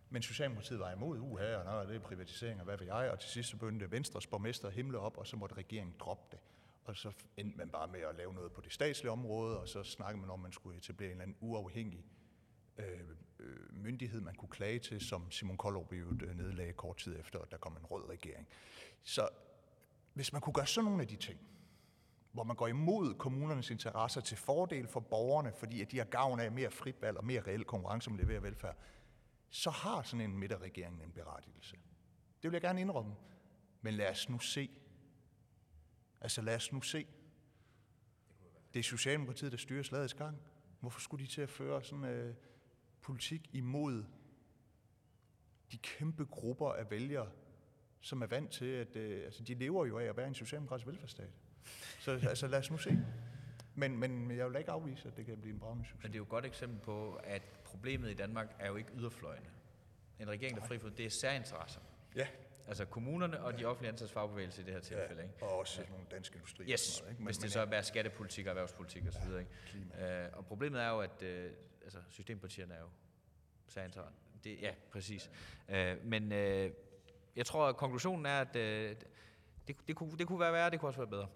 [0.10, 3.12] Men Socialdemokratiet var imod uha, og nej, det er privatisering, og hvad ved jeg.
[3.12, 6.24] Og til sidst så begyndte Venstres borgmester at himle op, og så måtte regeringen droppe
[6.32, 6.40] det.
[6.86, 9.84] Og så endte man bare med at lave noget på det statslige område, og så
[9.84, 12.06] snakkede man om, at man skulle etablere en eller anden uafhængig
[12.78, 13.00] øh,
[13.40, 17.40] øh, myndighed, man kunne klage til, som Simon Koldrup jo øh, nedlagde kort tid efter,
[17.40, 18.48] at der kom en rød regering.
[19.04, 19.30] Så
[20.14, 21.40] hvis man kunne gøre sådan nogle af de ting,
[22.32, 26.40] hvor man går imod kommunernes interesser til fordel for borgerne, fordi at de har gavn
[26.40, 28.78] af mere frit valg og mere reel konkurrence om leverer velfærd,
[29.50, 31.76] så har sådan en midterregering en berettigelse.
[32.44, 33.16] Det vil jeg gerne indrømme.
[33.82, 34.70] Men lad os nu se.
[36.24, 37.08] Altså lad os nu se.
[38.74, 40.38] Det er Socialdemokratiet, der styrer slagets gang.
[40.80, 42.36] Hvorfor skulle de til at føre sådan øh,
[43.02, 44.04] politik imod
[45.72, 47.32] de kæmpe grupper af vælgere,
[48.02, 50.88] som er vant til, at øh, altså, de lever jo af at være en socialdemokratisk
[50.88, 51.30] velfærdsstat.
[52.00, 53.06] Så altså, lad os nu se.
[53.76, 56.04] Men, men jeg vil ikke afvise, at det kan blive en bravende succes.
[56.04, 58.90] Men det er jo et godt eksempel på, at problemet i Danmark er jo ikke
[58.98, 59.50] yderfløjene.
[60.20, 61.82] En regering, der frifod, det er særinteresser.
[62.16, 62.28] Ja.
[62.68, 65.22] Altså kommunerne og de offentlige ansattes fagbevægelse i det her tilfælde.
[65.22, 65.46] Ja, ikke?
[65.46, 65.90] og også ja.
[65.90, 66.72] nogle danske industrier.
[66.72, 67.22] Yes, noget, ikke?
[67.22, 69.32] Men, hvis det men, så er skattepolitik og erhvervspolitik osv.
[69.32, 70.28] Ja, ikke?
[70.30, 71.28] Uh, og problemet er jo, at uh,
[71.84, 72.90] altså, systempartierne er jo
[73.68, 74.14] særinteresser.
[74.44, 75.32] Det, ja, præcis.
[75.70, 76.72] Uh, men uh,
[77.36, 78.96] jeg tror, at konklusionen er, at øh,
[79.68, 81.28] det, det, kunne, det kunne være værre, det kunne også være bedre.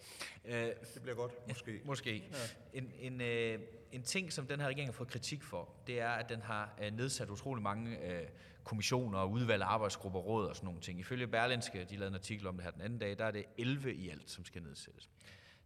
[0.45, 1.81] Øh, det bliver godt, måske.
[1.85, 2.15] Måske.
[2.15, 2.37] Ja.
[2.73, 3.59] En, en, øh,
[3.91, 6.73] en ting, som den her regering har fået kritik for, det er, at den har
[6.81, 8.27] øh, nedsat utrolig mange øh,
[8.63, 10.99] kommissioner, udvalg, arbejdsgrupper, råd og sådan nogle ting.
[10.99, 13.45] Ifølge Berlinske, de lavede en artikel om det her den anden dag, der er det
[13.57, 15.09] 11 i alt, som skal nedsættes.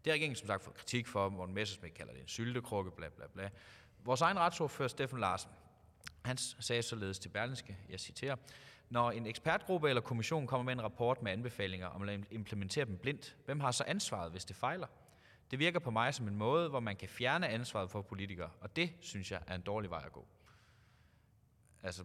[0.06, 3.10] Det har regeringen som sagt fået kritik for, Morten Messersmith kalder det en syltekrukke, bla
[3.10, 3.50] bla bla.
[4.04, 5.52] Vores egen retsordfører, Steffen Larsen,
[6.26, 8.36] han sagde således til Berlinske, jeg citerer,
[8.92, 12.98] når en ekspertgruppe eller kommission kommer med en rapport med anbefalinger om at implementere dem
[12.98, 14.88] blindt, hvem har så ansvaret, hvis det fejler?
[15.52, 18.76] Det virker på mig som en måde, hvor man kan fjerne ansvaret for politikere, og
[18.76, 20.28] det synes jeg er en dårlig vej at gå.
[21.84, 22.04] Altså,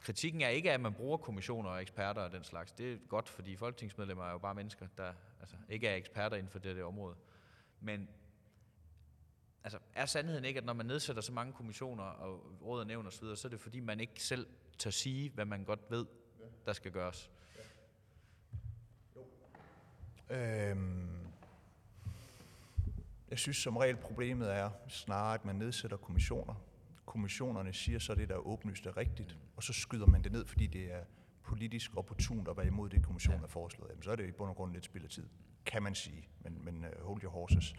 [0.00, 2.72] kritikken er ikke, at man bruger kommissioner og eksperter og den slags.
[2.72, 6.50] Det er godt, fordi folketingsmedlemmer er jo bare mennesker, der altså, ikke er eksperter inden
[6.50, 7.16] for det, det område.
[7.80, 8.08] Men
[9.64, 13.06] altså, er sandheden ikke, at når man nedsætter så mange kommissioner og råd og nævn
[13.06, 14.46] osv., så, så er det fordi, man ikke selv
[14.78, 16.06] tør sige, hvad man godt ved,
[16.66, 17.30] der skal gøres?
[20.30, 21.08] Øhm,
[23.30, 26.54] jeg synes som regel problemet er snarere, at man nedsætter kommissioner.
[27.06, 30.46] Kommissionerne siger så det, der er åbenlyst er rigtigt, og så skyder man det ned,
[30.46, 31.04] fordi det er
[31.42, 33.90] politisk opportunt at være imod det, kommissionen har foreslået.
[33.90, 35.28] Jamen, så er det i bund og grund lidt spild af tid,
[35.66, 36.28] kan man sige.
[36.40, 37.74] Men, men uh, hold your horses.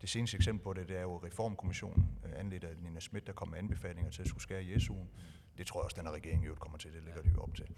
[0.00, 3.32] Det seneste eksempel på det, det er jo Reformkommissionen, uh, anledt af Nina Schmidt, der
[3.32, 5.06] kom med anbefalinger til at skulle skære i SU'en.
[5.58, 6.92] Det tror jeg også, den her regering jo kommer til.
[6.92, 7.68] Det ligger de jo op til.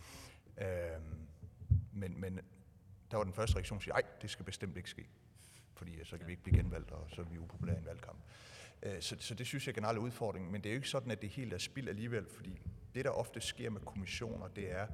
[0.57, 1.03] Uh,
[1.93, 2.41] men, men
[3.11, 5.09] der var den første reaktion, at sige, nej, det skal bestemt ikke ske.
[5.75, 8.19] Fordi så kan vi ikke blive genvalgt, og så er vi upopulære i en valgkamp.
[8.83, 11.11] Øh, så, så det synes jeg generelt er udfordringen, men det er jo ikke sådan,
[11.11, 12.61] at det helt er spild alligevel, fordi
[12.95, 14.87] det, der ofte sker med kommissioner, det er,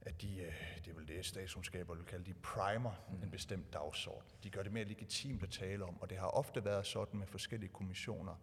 [0.00, 0.52] at de, øh,
[0.84, 3.22] det er vel det, statskundskaber vil kalde, de primer mm.
[3.22, 4.30] en bestemt dagsorden.
[4.42, 7.26] De gør det mere legitimt at tale om, og det har ofte været sådan med
[7.26, 8.34] forskellige kommissioner,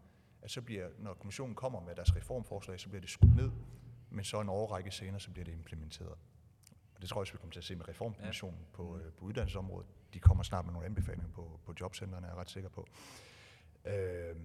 [0.42, 3.52] at så bliver, når kommissionen kommer med deres reformforslag, så bliver det skudt ned,
[4.10, 6.16] men så en overrække senere, så bliver det implementeret.
[6.96, 8.76] Og det tror jeg også, vi kommer til at se med reformkommissionen ja.
[8.76, 9.88] på, øh, på uddannelsesområdet.
[10.14, 12.88] De kommer snart med nogle anbefalinger på, på jobcentrene, er jeg ret sikker på.
[13.86, 14.36] Øh,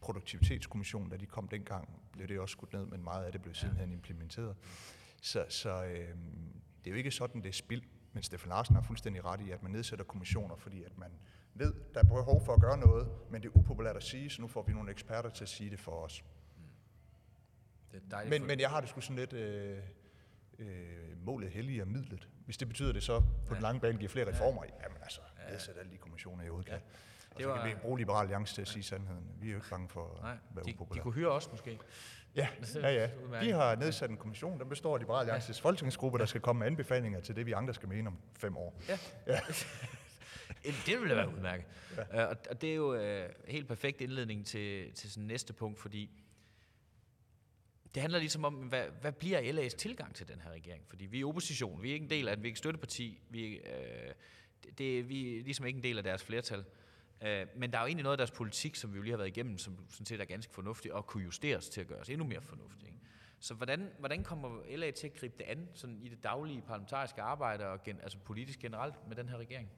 [0.00, 3.54] produktivitetskommissionen, da de kom dengang, blev det også skudt ned, men meget af det blev
[3.54, 4.56] sidenhen implementeret.
[5.22, 6.16] Så, så øh,
[6.78, 9.50] det er jo ikke sådan, det er spild, men Stefan Larsen har fuldstændig ret i,
[9.50, 11.10] at man nedsætter kommissioner, fordi at man
[11.54, 14.42] ved, der er behov for at gøre noget, men det er upopulært at sige, så
[14.42, 16.24] nu får vi nogle eksperter til at sige det for os.
[17.92, 18.46] Det er men, for...
[18.46, 19.32] men jeg har det sgu sådan lidt...
[19.32, 19.78] Øh,
[20.60, 22.28] øh, målet helliger midlet.
[22.44, 23.54] Hvis det betyder, det så på ja.
[23.54, 24.70] den lange bane giver flere reformer, ja.
[24.82, 26.74] jamen altså, nedsæt alle de kommissioner i hovedet ja.
[27.34, 29.24] Og så var, kan vi bruge Liberal Alliance til at sige sandheden.
[29.40, 31.00] Vi er jo ikke bange for nej, at være de, upopulære.
[31.00, 31.78] De kunne hyre os måske.
[32.36, 33.08] Ja, ja, ja.
[33.40, 35.62] Vi har nedsat en kommission, der består af Liberal Alliances ja.
[35.62, 38.80] folketingsgruppe, der skal komme med anbefalinger til det, vi andre skal mene om fem år.
[38.88, 38.98] Ja.
[39.26, 39.40] ja.
[40.86, 41.66] det ville være udmærket.
[41.96, 42.24] Ja.
[42.24, 46.10] Uh, og det er jo uh, helt perfekt indledning til, til sådan næste punkt, fordi
[47.94, 50.84] det handler ligesom om, hvad, hvad bliver LA's tilgang til den her regering?
[50.88, 53.20] Fordi vi er opposition, vi er ikke en del af den, vi er ikke støtteparti,
[53.30, 54.12] vi, øh,
[54.78, 56.64] det, vi er ligesom ikke en del af deres flertal.
[57.22, 59.16] Øh, men der er jo egentlig noget af deres politik, som vi jo lige har
[59.18, 62.08] været igennem, som sådan set er ganske fornuftigt, og kunne justeres til at gøre os
[62.08, 62.86] endnu mere fornuftigt.
[62.86, 62.98] Ikke?
[63.40, 67.22] Så hvordan, hvordan kommer LA til at gribe det an sådan i det daglige parlamentariske
[67.22, 69.70] arbejde, og gen, altså politisk generelt med den her regering?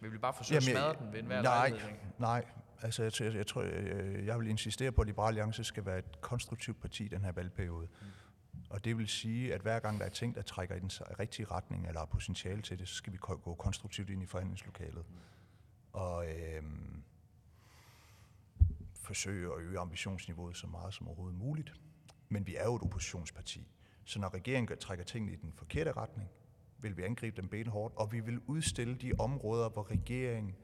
[0.00, 1.90] Vi vil bare forsøge Jamen, at smadre den ved enhver nej, lejlighed.
[2.18, 2.46] Nej,
[2.82, 5.98] altså jeg, jeg, jeg tror, jeg, jeg vil insistere på, at Liberale Alliance skal være
[5.98, 7.88] et konstruktivt parti i den her valgperiode.
[8.00, 8.06] Mm.
[8.70, 11.46] Og det vil sige, at hver gang der er ting, der trækker i den rigtige
[11.46, 15.04] retning, eller har potentiale til det, så skal vi gå konstruktivt ind i forhandlingslokalet.
[15.08, 15.16] Mm
[15.92, 16.62] og øh,
[18.94, 21.72] forsøge at øge ambitionsniveauet så meget som overhovedet muligt.
[22.28, 23.68] Men vi er jo et oppositionsparti,
[24.04, 26.28] så når regeringen trækker tingene i den forkerte retning,
[26.78, 30.54] vil vi angribe dem benhårdt, og vi vil udstille de områder, hvor regeringen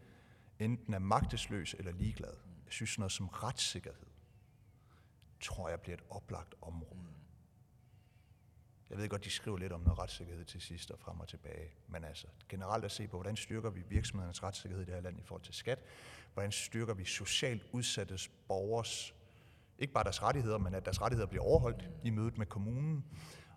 [0.59, 2.37] enten er magtesløs eller ligeglad.
[2.65, 4.07] Jeg synes noget som retssikkerhed,
[5.41, 7.15] tror jeg bliver et oplagt område.
[8.91, 11.71] Jeg ved godt, de skriver lidt om noget retssikkerhed til sidst og frem og tilbage.
[11.89, 15.19] Men altså generelt at se på, hvordan styrker vi virksomhedernes retssikkerhed i det her land
[15.19, 15.79] i forhold til skat?
[16.35, 19.15] Hvordan styrker vi socialt udsattes borgers,
[19.79, 23.05] ikke bare deres rettigheder, men at deres rettigheder bliver overholdt i mødet med kommunen?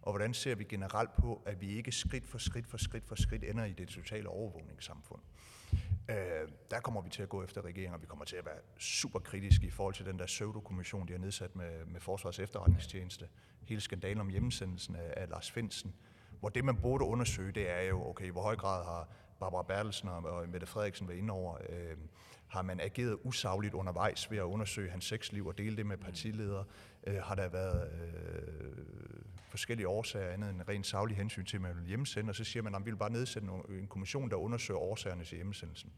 [0.02, 3.16] Og hvordan ser vi generelt på, at vi ikke skridt for skridt for skridt for
[3.16, 5.22] skridt ender i det totale overvågningssamfund?
[6.10, 8.58] Øh, der kommer vi til at gå efter regeringen, og vi kommer til at være
[8.78, 13.28] super kritiske i forhold til den der pseudokommission, de har nedsat med, med Forsvars efterretningstjeneste.
[13.62, 15.96] Hele skandalen om hjemmesendelsen af, af Lars Finsen,
[16.40, 19.10] hvor det, man burde undersøge, det er jo, okay, hvor høj grad har
[19.40, 21.98] Barbara Bertelsen og Mette Frederiksen var inde over, øh,
[22.48, 26.66] har man ageret usagligt undervejs ved at undersøge hans sexliv og dele det med partiledere?
[27.08, 28.86] Øh, har der været øh,
[29.50, 32.64] forskellige årsager andet end rent savlig hensyn til, at man vil hjemmesende, og så siger
[32.64, 35.92] man, at vi vil bare nedsætte en kommission, der undersøger årsagerne til hjemmesendelsen.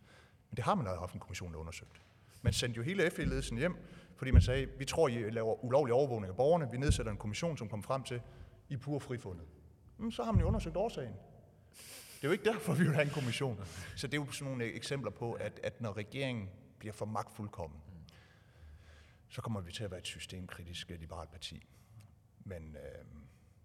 [0.49, 2.01] Men det har man aldrig haft en kommission, der undersøgt.
[2.41, 3.75] Man sendte jo hele FE-ledelsen hjem,
[4.15, 7.57] fordi man sagde, vi tror, I laver ulovlig overvågning af borgerne, vi nedsætter en kommission,
[7.57, 8.21] som kom frem til,
[8.69, 9.45] I er pur frifundet.
[9.97, 11.13] Men så har man jo undersøgt årsagen.
[12.19, 13.63] Det er jo ikke derfor, vi vil have en kommission.
[13.95, 17.79] Så det er jo sådan nogle eksempler på, at, at når regeringen bliver for magtfuldkommen,
[19.29, 21.67] så kommer vi til at være et systemkritisk eh, liberalt parti.
[22.39, 23.05] Men øh,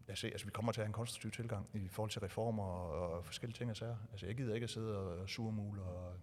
[0.08, 2.64] jeg ser, altså, vi kommer til at have en konstruktiv tilgang i forhold til reformer
[2.64, 3.96] og, og forskellige ting og sager.
[4.10, 6.16] Altså, jeg gider ikke at sidde og surmule og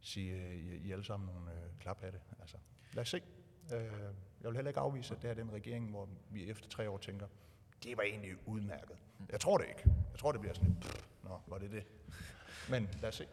[0.00, 2.20] sige, øh, I, I alle sammen nogle øh, klap af det.
[2.40, 2.56] Altså,
[2.92, 3.22] lad os se.
[3.74, 3.82] Øh,
[4.40, 6.98] jeg vil heller ikke afvise, at det er den regering, hvor vi efter tre år
[6.98, 7.26] tænker,
[7.84, 8.96] det var egentlig udmærket.
[9.32, 9.82] Jeg tror det ikke.
[10.12, 11.84] Jeg tror, det bliver sådan pff, nå, var det det?
[12.70, 13.26] Men lad os se.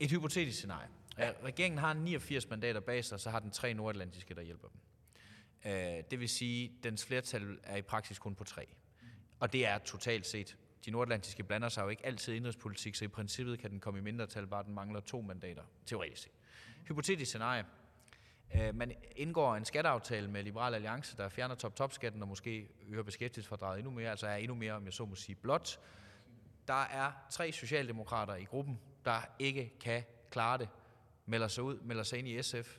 [0.00, 0.88] Et hypotetisk scenarie.
[1.18, 1.32] Ja.
[1.44, 4.80] Regeringen har 89 mandater bag sig, så har den tre nordatlantiske, der hjælper dem.
[5.72, 8.68] Øh, det vil sige, at dens flertal er i praksis kun på tre.
[9.40, 10.56] Og det er totalt set.
[10.84, 14.00] De nordatlantiske blander sig jo ikke altid i indrigspolitik, så i princippet kan den komme
[14.00, 16.32] i mindretal, bare den mangler to mandater, teoretisk set.
[16.88, 17.64] Hypotetisk scenarie.
[18.54, 23.78] Øh, man indgår en skatteaftale med Liberal Alliance, der fjerner top-top-skatten og måske øger beskæftigelsesfordraget
[23.78, 25.80] endnu mere, altså er endnu mere, om jeg så må sige, blot.
[26.68, 30.68] Der er tre socialdemokrater i gruppen, der ikke kan klare det,
[31.26, 32.78] melder sig ud, melder sig ind i SF.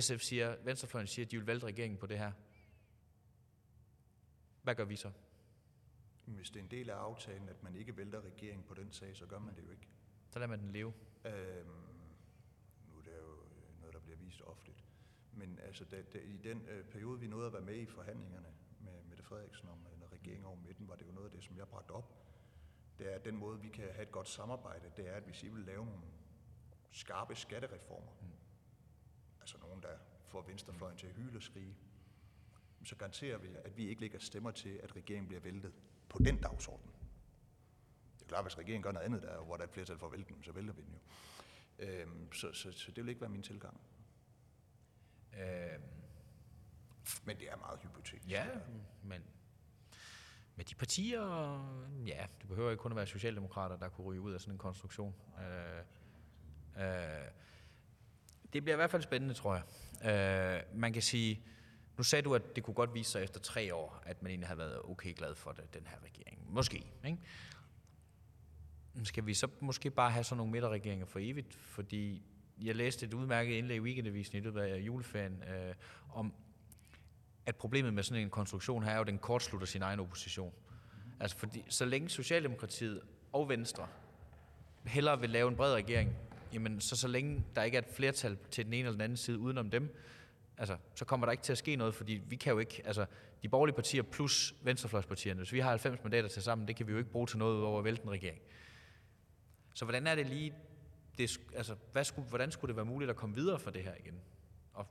[0.00, 2.32] SF siger, Venstrefløjen siger, at de vil vælte regeringen på det her.
[4.62, 5.10] Hvad gør vi så?
[6.24, 9.16] Hvis det er en del af aftalen, at man ikke vælter regeringen på den sag,
[9.16, 9.88] så gør man det jo ikke.
[10.30, 10.92] Så lader man den leve.
[11.24, 11.68] Øhm,
[12.88, 13.40] nu er det jo
[14.30, 14.72] vist ofte.
[15.32, 18.48] Men altså, da, da, i den øh, periode, vi nåede at være med i forhandlingerne
[18.80, 21.56] med Mette Frederiksen om en regering over midten, var det jo noget af det, som
[21.56, 22.14] jeg bragte op.
[22.98, 25.42] Det er, at den måde, vi kan have et godt samarbejde, det er, at hvis
[25.42, 26.02] I vil lave nogle
[26.90, 28.28] skarpe skattereformer, mm.
[29.40, 31.76] altså nogen, der får venstrefløjen til at hyle og skrige,
[32.84, 35.72] så garanterer vi, at vi ikke lægger stemmer til, at regeringen bliver væltet
[36.08, 36.90] på den dagsorden.
[38.18, 40.06] Det er klart, hvis regeringen gør noget andet, der, hvor der er et flertal for
[40.06, 41.00] at vælte den, så vælter vi den jo.
[41.80, 43.80] Øhm, så, så, så det vil ikke være min tilgang.
[45.38, 45.78] Øh,
[47.24, 48.30] Men det er meget hypotetisk.
[48.30, 48.46] Ja,
[49.02, 49.22] men
[50.56, 51.22] med de partier,
[52.06, 54.58] ja, det behøver ikke kun at være socialdemokrater, der kunne ryge ud af sådan en
[54.58, 55.14] konstruktion.
[55.38, 57.24] Øh, øh,
[58.52, 59.64] det bliver i hvert fald spændende, tror jeg.
[60.72, 61.42] Øh, man kan sige,
[61.96, 64.48] nu sagde du, at det kunne godt vise sig efter tre år, at man egentlig
[64.48, 66.52] har været okay glad for det, den her regering.
[66.52, 67.18] Måske, ikke?
[69.04, 71.54] Skal vi så måske bare have sådan nogle midterregeringer for evigt?
[71.54, 72.22] Fordi
[72.62, 75.74] jeg læste et udmærket indlæg i Weekendavisen i løbet af juleferien øh,
[76.14, 76.32] om,
[77.46, 80.52] at problemet med sådan en konstruktion her er jo, at den kortslutter sin egen opposition.
[81.20, 83.00] Altså fordi, så længe Socialdemokratiet
[83.32, 83.86] og Venstre
[84.86, 86.16] hellere vil lave en bred regering,
[86.52, 89.16] jamen så så længe der ikke er et flertal til den ene eller den anden
[89.16, 89.96] side udenom dem,
[90.58, 93.06] altså, så kommer der ikke til at ske noget, fordi vi kan jo ikke, altså,
[93.42, 96.92] de borgerlige partier plus venstrefløjspartierne, hvis vi har 90 mandater til sammen, det kan vi
[96.92, 98.40] jo ikke bruge til noget over at vælte en regering.
[99.74, 100.54] Så hvordan er det lige,
[101.20, 103.94] det, altså, hvad skulle, hvordan skulle det være muligt at komme videre fra det her
[103.94, 104.20] igen?
[104.72, 104.86] Og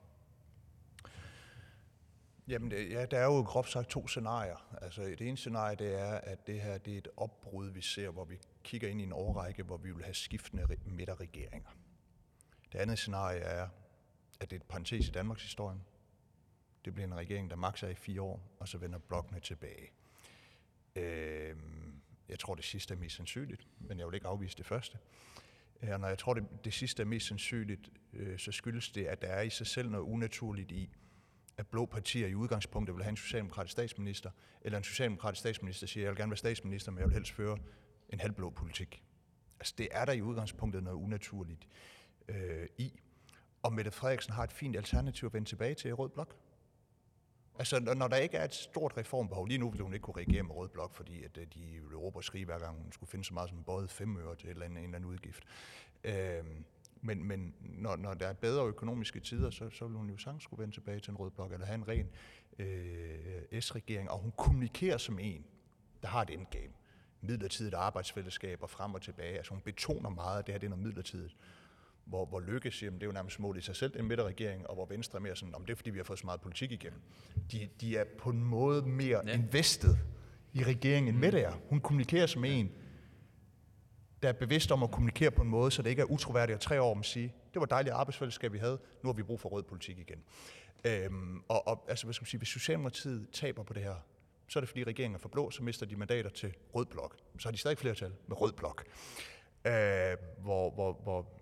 [2.47, 4.77] Jamen, det, ja, der er jo groft sagt to scenarier.
[4.81, 8.09] Altså, det ene scenarie, det er, at det her det er et opbrud, vi ser,
[8.09, 11.69] hvor vi kigger ind i en årrække, hvor vi vil have skiftende midterregeringer.
[12.71, 13.67] Det andet scenarie er,
[14.39, 15.79] at det er et parentes i Danmarks historie.
[16.85, 19.91] Det bliver en regering, der makser i fire år, og så vender blokkene tilbage.
[20.95, 21.55] Øh,
[22.29, 24.97] jeg tror, det sidste er mest sandsynligt, men jeg vil ikke afvise det første.
[25.81, 29.21] Og når jeg tror, det, det sidste er mest sandsynligt, øh, så skyldes det, at
[29.21, 30.89] der er i sig selv noget unaturligt i,
[31.57, 36.03] at blå partier i udgangspunktet vil have en socialdemokratisk statsminister, eller en socialdemokratisk statsminister siger,
[36.03, 37.57] jeg vil gerne være statsminister, men jeg vil helst føre
[38.09, 39.03] en halvblå politik.
[39.59, 41.67] Altså det er der i udgangspunktet noget unaturligt
[42.27, 42.99] øh, i.
[43.63, 46.35] Og Mette Frederiksen har et fint alternativ at vende tilbage til i Rød Blok.
[47.59, 50.43] Altså, når der ikke er et stort reformbehov, lige nu ville hun ikke kunne reagere
[50.43, 53.09] med Rød Blok, fordi at øh, de vil råbe og skrige, hver gang hun skulle
[53.09, 55.43] finde så meget som både fem øre til et eller andet, en eller anden udgift.
[56.03, 56.65] Øhm,
[57.01, 60.43] men men når, når der er bedre økonomiske tider, så, så vil hun jo sagtens
[60.43, 62.09] skulle vende tilbage til en Rød Blok, eller have en ren
[62.59, 65.45] øh, S-regering, og hun kommunikerer som en,
[66.01, 66.73] der har et endgame.
[67.21, 69.37] Midlertidigt arbejdsfællesskab og frem og tilbage.
[69.37, 71.37] Altså hun betoner meget, at det her det er noget midlertidigt
[72.09, 74.67] hvor, hvor Lykke siger, at det er jo nærmest mål i sig selv, en midterregering,
[74.67, 76.41] og hvor Venstre er mere sådan, om det er fordi, vi har fået så meget
[76.41, 77.01] politik igennem.
[77.51, 79.33] De, de er på en måde mere ja.
[79.33, 79.97] investet
[80.53, 81.51] i regeringen, end Mette er.
[81.69, 82.71] Hun kommunikerer som en,
[84.23, 86.61] der er bevidst om at kommunikere på en måde, så det ikke er utroværdigt at
[86.61, 89.39] tre år om at sige, det var dejligt arbejdsfællesskab, vi havde, nu har vi brug
[89.39, 90.23] for rød politik igen.
[90.85, 93.95] Øhm, og, og altså, hvad skal man sige, hvis Socialdemokratiet taber på det her,
[94.47, 97.15] så er det fordi regeringen er for blå, så mister de mandater til rød blok.
[97.39, 98.85] Så har de stadig flertal med rød blok.
[99.65, 99.73] Øh,
[100.37, 101.38] hvor, hvor, hvor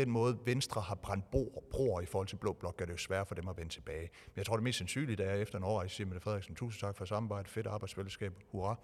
[0.00, 1.30] den måde, Venstre har brændt
[1.70, 4.10] broer i forhold til Blå Blok, gør det jo svært for dem at vende tilbage.
[4.26, 6.80] Men jeg tror, det mest sandsynlige er, efter en år, at siger Mette Frederiksen, tusind
[6.80, 8.76] tak for samarbejdet, fedt arbejdsfællesskab, hurra,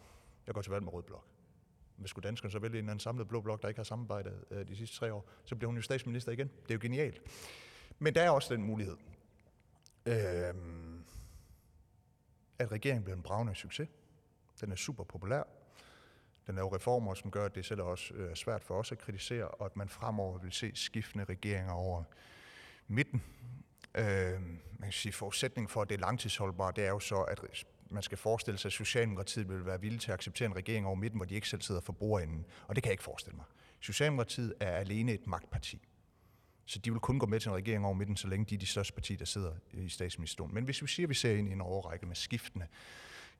[0.47, 1.25] jeg går til valg med Rød Blok.
[1.97, 4.45] Hvis skulle danskerne så vælge en eller anden samlet blå blok, der ikke har samarbejdet
[4.51, 6.49] øh, de sidste tre år, så bliver hun jo statsminister igen.
[6.49, 7.21] Det er jo genialt.
[7.99, 8.97] Men der er også den mulighed,
[10.07, 10.15] øh,
[12.59, 13.89] at regeringen bliver en bravende succes.
[14.61, 15.43] Den er super populær.
[16.47, 18.99] Den laver reformer, som gør, at det selv også øh, er svært for os at
[18.99, 22.05] kritisere, og at man fremover vil se skiftende regeringer over
[22.89, 23.23] midten.
[23.95, 24.41] Øh,
[24.79, 27.41] man kan sige, forudsætningen for, at det er langtidsholdbart, det er jo så, at
[27.91, 30.97] man skal forestille sig, at Socialdemokratiet vil være villig til at acceptere en regering over
[30.97, 32.47] midten, hvor de ikke selv sidder for bordenden.
[32.67, 33.45] Og det kan jeg ikke forestille mig.
[33.81, 35.89] Socialdemokratiet er alene et magtparti.
[36.65, 38.59] Så de vil kun gå med til en regering over midten, så længe de er
[38.59, 40.55] de største partier, der sidder i statsministeren.
[40.55, 42.67] Men hvis vi siger, at vi ser ind i en overrække med skiftende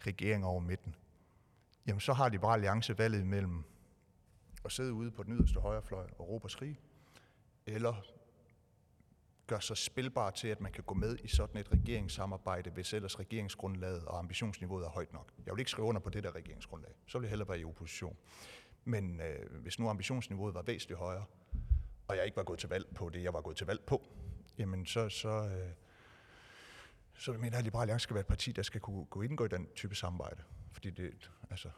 [0.07, 0.95] regeringer over midten,
[1.87, 3.65] jamen så har Liberal Alliance valget mellem
[4.65, 6.81] at sidde ude på den yderste højrefløj og råbe og skrige,
[7.67, 8.03] eller
[9.47, 13.19] gør sig spilbar til, at man kan gå med i sådan et regeringssamarbejde, hvis ellers
[13.19, 15.33] regeringsgrundlaget og ambitionsniveauet er højt nok.
[15.47, 16.93] Jeg vil ikke skrive under på det der regeringsgrundlag.
[17.07, 18.17] Så vil jeg hellere være i opposition.
[18.85, 21.25] Men øh, hvis nu ambitionsniveauet var væsentligt højere,
[22.09, 24.09] og jeg ikke var gået til valg på det, jeg var gået til valg på,
[24.59, 25.71] jamen så, så, øh,
[27.15, 29.45] så mener jeg, at Liberale Alliance skal være et parti, der skal kunne gå indgå
[29.45, 30.43] i den type samarbejde.
[30.77, 31.69] Fordi det, altså,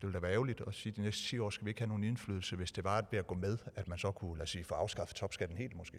[0.00, 1.80] det ville da være ærgerligt at sige, at de næste 10 år skal vi ikke
[1.80, 4.42] have nogen indflydelse, hvis det var ved at gå med, at man så kunne, lad
[4.42, 5.98] os sige, få afskaffet topskatten helt måske.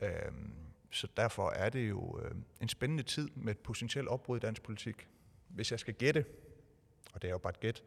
[0.00, 0.54] Øhm,
[0.90, 4.62] så derfor er det jo øh, en spændende tid med et potentielt opbrud i dansk
[4.62, 5.08] politik.
[5.48, 6.24] Hvis jeg skal gætte,
[7.12, 7.82] og det er jo bare et gæt,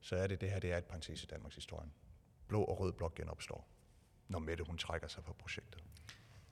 [0.00, 1.88] så er det det her, det er et parentes i Danmarks historie.
[2.48, 3.68] Blå og rød blok genopstår,
[4.28, 5.82] når Mette hun trækker sig fra projektet.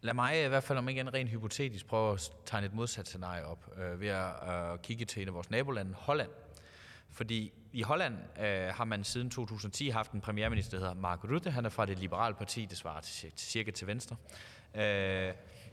[0.00, 3.08] Lad mig i hvert fald om ikke en rent hypotetisk prøve at tegne et modsat
[3.08, 6.30] scenarie op øh, ved at øh, kigge til en af vores nabolande, Holland.
[7.14, 11.50] Fordi i Holland øh, har man siden 2010 haft en premierminister, der hedder Mark Rutte.
[11.50, 14.16] Han er fra det liberale parti, det svarer til, til cirka til venstre.
[14.74, 14.82] Øh,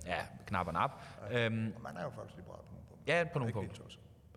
[0.06, 0.92] ja, knap og nap.
[1.32, 3.14] Øhm, man er jo faktisk liberal på nogle punkter.
[3.14, 3.84] Ja, på nogle punkter.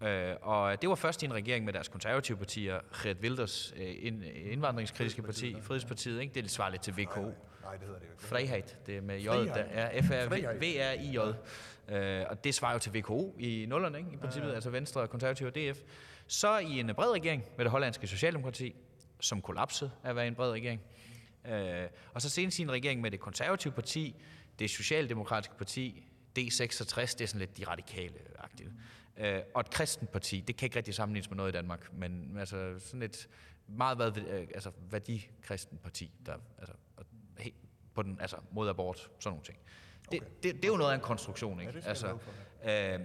[0.02, 3.94] Øh, og det var først i en regering med deres konservative partier, Geert Wilders øh,
[4.52, 6.34] indvandringskritiske parti, Frihedspartiet, ikke?
[6.34, 7.20] det svarer lidt til VKO.
[7.20, 11.18] Nej, det hedder det jo Frihed, det er med J, der er F-R-V-R-I-J.
[11.88, 14.10] Øh, og det svarer jo til VKO i nullerne, ikke?
[14.12, 14.54] i princippet, ja, ja.
[14.54, 15.78] altså Venstre, Konservative og DF.
[16.26, 18.74] Så i en bred regering med det hollandske Socialdemokrati,
[19.20, 20.80] som kollapsede af at være en bred regering.
[21.46, 24.14] Øh, og så senest i en regering med det konservative parti,
[24.58, 26.06] det socialdemokratiske parti,
[26.38, 28.70] D66, det er sådan lidt de radikale-agtige.
[29.16, 32.36] Øh, og et kristent parti, det kan ikke rigtig sammenlignes med noget i Danmark, men
[32.38, 33.28] altså sådan et
[33.66, 36.74] meget hvad, øh, altså, værdikristen parti, der, altså,
[37.94, 39.58] på den, altså mod abort, sådan nogle ting.
[40.12, 40.30] Det, okay.
[40.42, 41.72] det, det er jo noget af en konstruktion, ikke?
[41.72, 42.18] Ja, altså,
[42.64, 43.00] øh,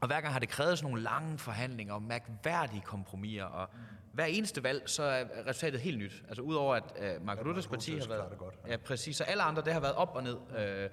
[0.00, 3.68] og hver gang har det krævet sådan nogle lange forhandlinger og mærkværdige kompromiser, og
[4.12, 6.22] hver eneste valg, så er resultatet helt nyt.
[6.28, 8.38] Altså udover at øh, Mark Ruttes parti har været...
[8.38, 8.70] Godt, ja.
[8.70, 9.16] ja, præcis.
[9.16, 10.36] Så alle andre, det har været op og ned.
[10.58, 10.90] Øh,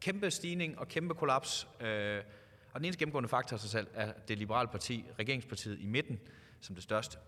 [0.00, 1.68] kæmpe stigning og kæmpe kollaps.
[1.80, 2.22] Øh,
[2.72, 6.20] og den eneste gennemgående faktor sig selv er det liberale parti, regeringspartiet i midten,
[6.60, 7.18] som det største.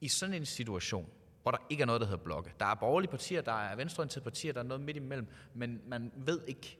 [0.00, 1.10] I sådan en situation,
[1.42, 2.52] hvor der ikke er noget, der hedder blokke.
[2.60, 6.12] Der er borgerlige partier, der er venstreorienterede partier, der er noget midt imellem, men man
[6.16, 6.78] ved ikke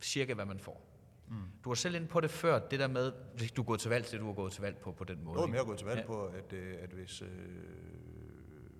[0.00, 0.91] cirka, hvad man får.
[1.32, 1.38] Mm.
[1.64, 3.12] Du var selv inde på det før, det der med,
[3.56, 5.40] du er gået til valg til, du har gået til valg på, på den måde.
[5.40, 6.06] Jeg har gået til valg ja.
[6.06, 7.28] på, at, øh, at hvis, øh,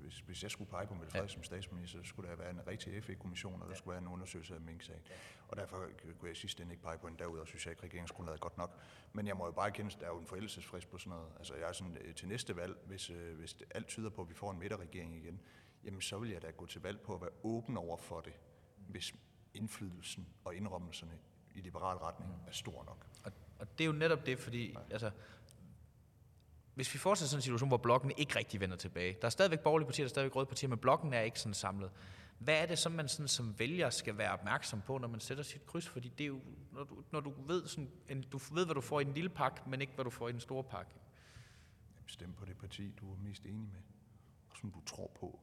[0.02, 1.44] hvis, hvis jeg skulle pege på Mette Frederiksen ja.
[1.44, 3.78] som statsminister, så skulle der være en rigtig FE-kommission, og der ja.
[3.78, 5.02] skulle være en undersøgelse af Mink-sagen.
[5.10, 5.14] Ja.
[5.48, 5.88] Og derfor
[6.18, 8.78] kunne jeg sidst ikke pege på en derudover, synes jeg ikke, regeringsgrundlaget er godt nok.
[9.12, 11.28] Men jeg må jo bare kende, at der er jo en forældelsesfrist på sådan noget.
[11.38, 14.22] Altså jeg er sådan, øh, til næste valg, hvis, øh, hvis det alt tyder på,
[14.22, 15.40] at vi får en midterregering igen,
[15.84, 18.32] jamen så vil jeg da gå til valg på at være åben over for det,
[18.76, 19.14] hvis
[19.54, 21.18] indflydelsen og indrømmelserne
[21.54, 23.06] i liberal retning er stor nok.
[23.24, 25.10] Og, og det er jo netop det, fordi altså,
[26.74, 29.60] hvis vi fortsætter sådan en situation, hvor blokken ikke rigtig vender tilbage, der er stadigvæk
[29.60, 31.90] borgerlige partier, der er stadigvæk røde partier, men blokken er ikke sådan samlet.
[32.38, 35.44] Hvad er det, som man sådan, som vælger skal være opmærksom på, når man sætter
[35.44, 35.88] sit kryds?
[35.88, 36.40] Fordi det er jo,
[36.72, 39.30] når du, når du ved, sådan, en, du ved, hvad du får i den lille
[39.30, 40.92] pakke, men ikke, hvad du får i den store pakke.
[42.06, 43.80] Stem på det parti, du er mest enig med,
[44.50, 45.40] og som du tror på,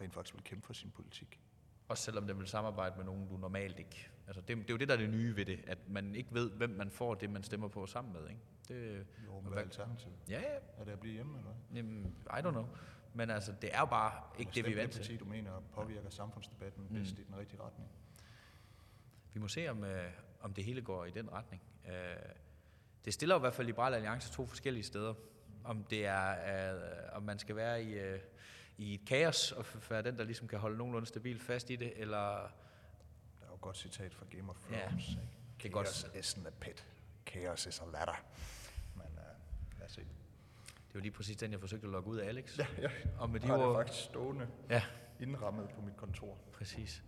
[0.00, 1.40] rent faktisk vil kæmpe for sin politik.
[1.88, 4.10] Også selvom den vil samarbejde med nogen, du normalt ikke.
[4.26, 6.34] Altså det, det er jo det, der er det nye ved det, at man ikke
[6.34, 8.28] ved, hvem man får det, man stemmer på sammen med.
[8.28, 8.40] Ikke?
[8.68, 10.14] Det, jo, hvad er alternativet?
[10.28, 10.58] Ja, ja.
[10.78, 11.76] Er det at blive hjemme, eller hvad?
[11.76, 12.66] Jamen, I don't know.
[13.14, 14.98] Men altså, det er jo bare ikke det, vi er vant til.
[14.98, 16.94] parti, du mener, påvirker samfundsdebatten mm.
[16.94, 17.90] bedst i den rigtige retning?
[19.34, 20.10] Vi må se, om, øh,
[20.40, 21.62] om det hele går i den retning.
[21.88, 21.92] Øh,
[23.04, 25.14] det stiller jo i hvert fald Liberale Alliance to forskellige steder.
[25.64, 28.20] Om det er, øh, om man skal være i, øh,
[28.78, 31.92] i et kaos, og være den, der ligesom kan holde nogenlunde stabilt fast i det,
[31.96, 32.52] eller...
[33.56, 35.08] Jo et godt citat fra Game of Thrones.
[35.08, 35.16] Ja,
[35.62, 35.86] det er godt.
[36.14, 36.86] isn't a pit.
[37.28, 38.24] Chaos is a ladder.
[38.94, 40.00] Men uh, lad os se.
[40.00, 42.58] Det var lige præcis den, jeg forsøgte at logge ud af Alex.
[42.58, 42.90] Ja, ja.
[43.18, 43.68] Og med de ord...
[43.68, 44.82] det faktisk stående ja.
[45.20, 46.38] indrammet på mit kontor.
[46.52, 47.02] Præcis.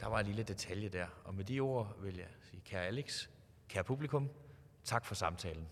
[0.00, 1.06] Der var en lille detalje der.
[1.24, 3.28] Og med de ord vil jeg sige, kære Alex,
[3.68, 4.30] kære publikum,
[4.84, 5.68] tak for samtalen.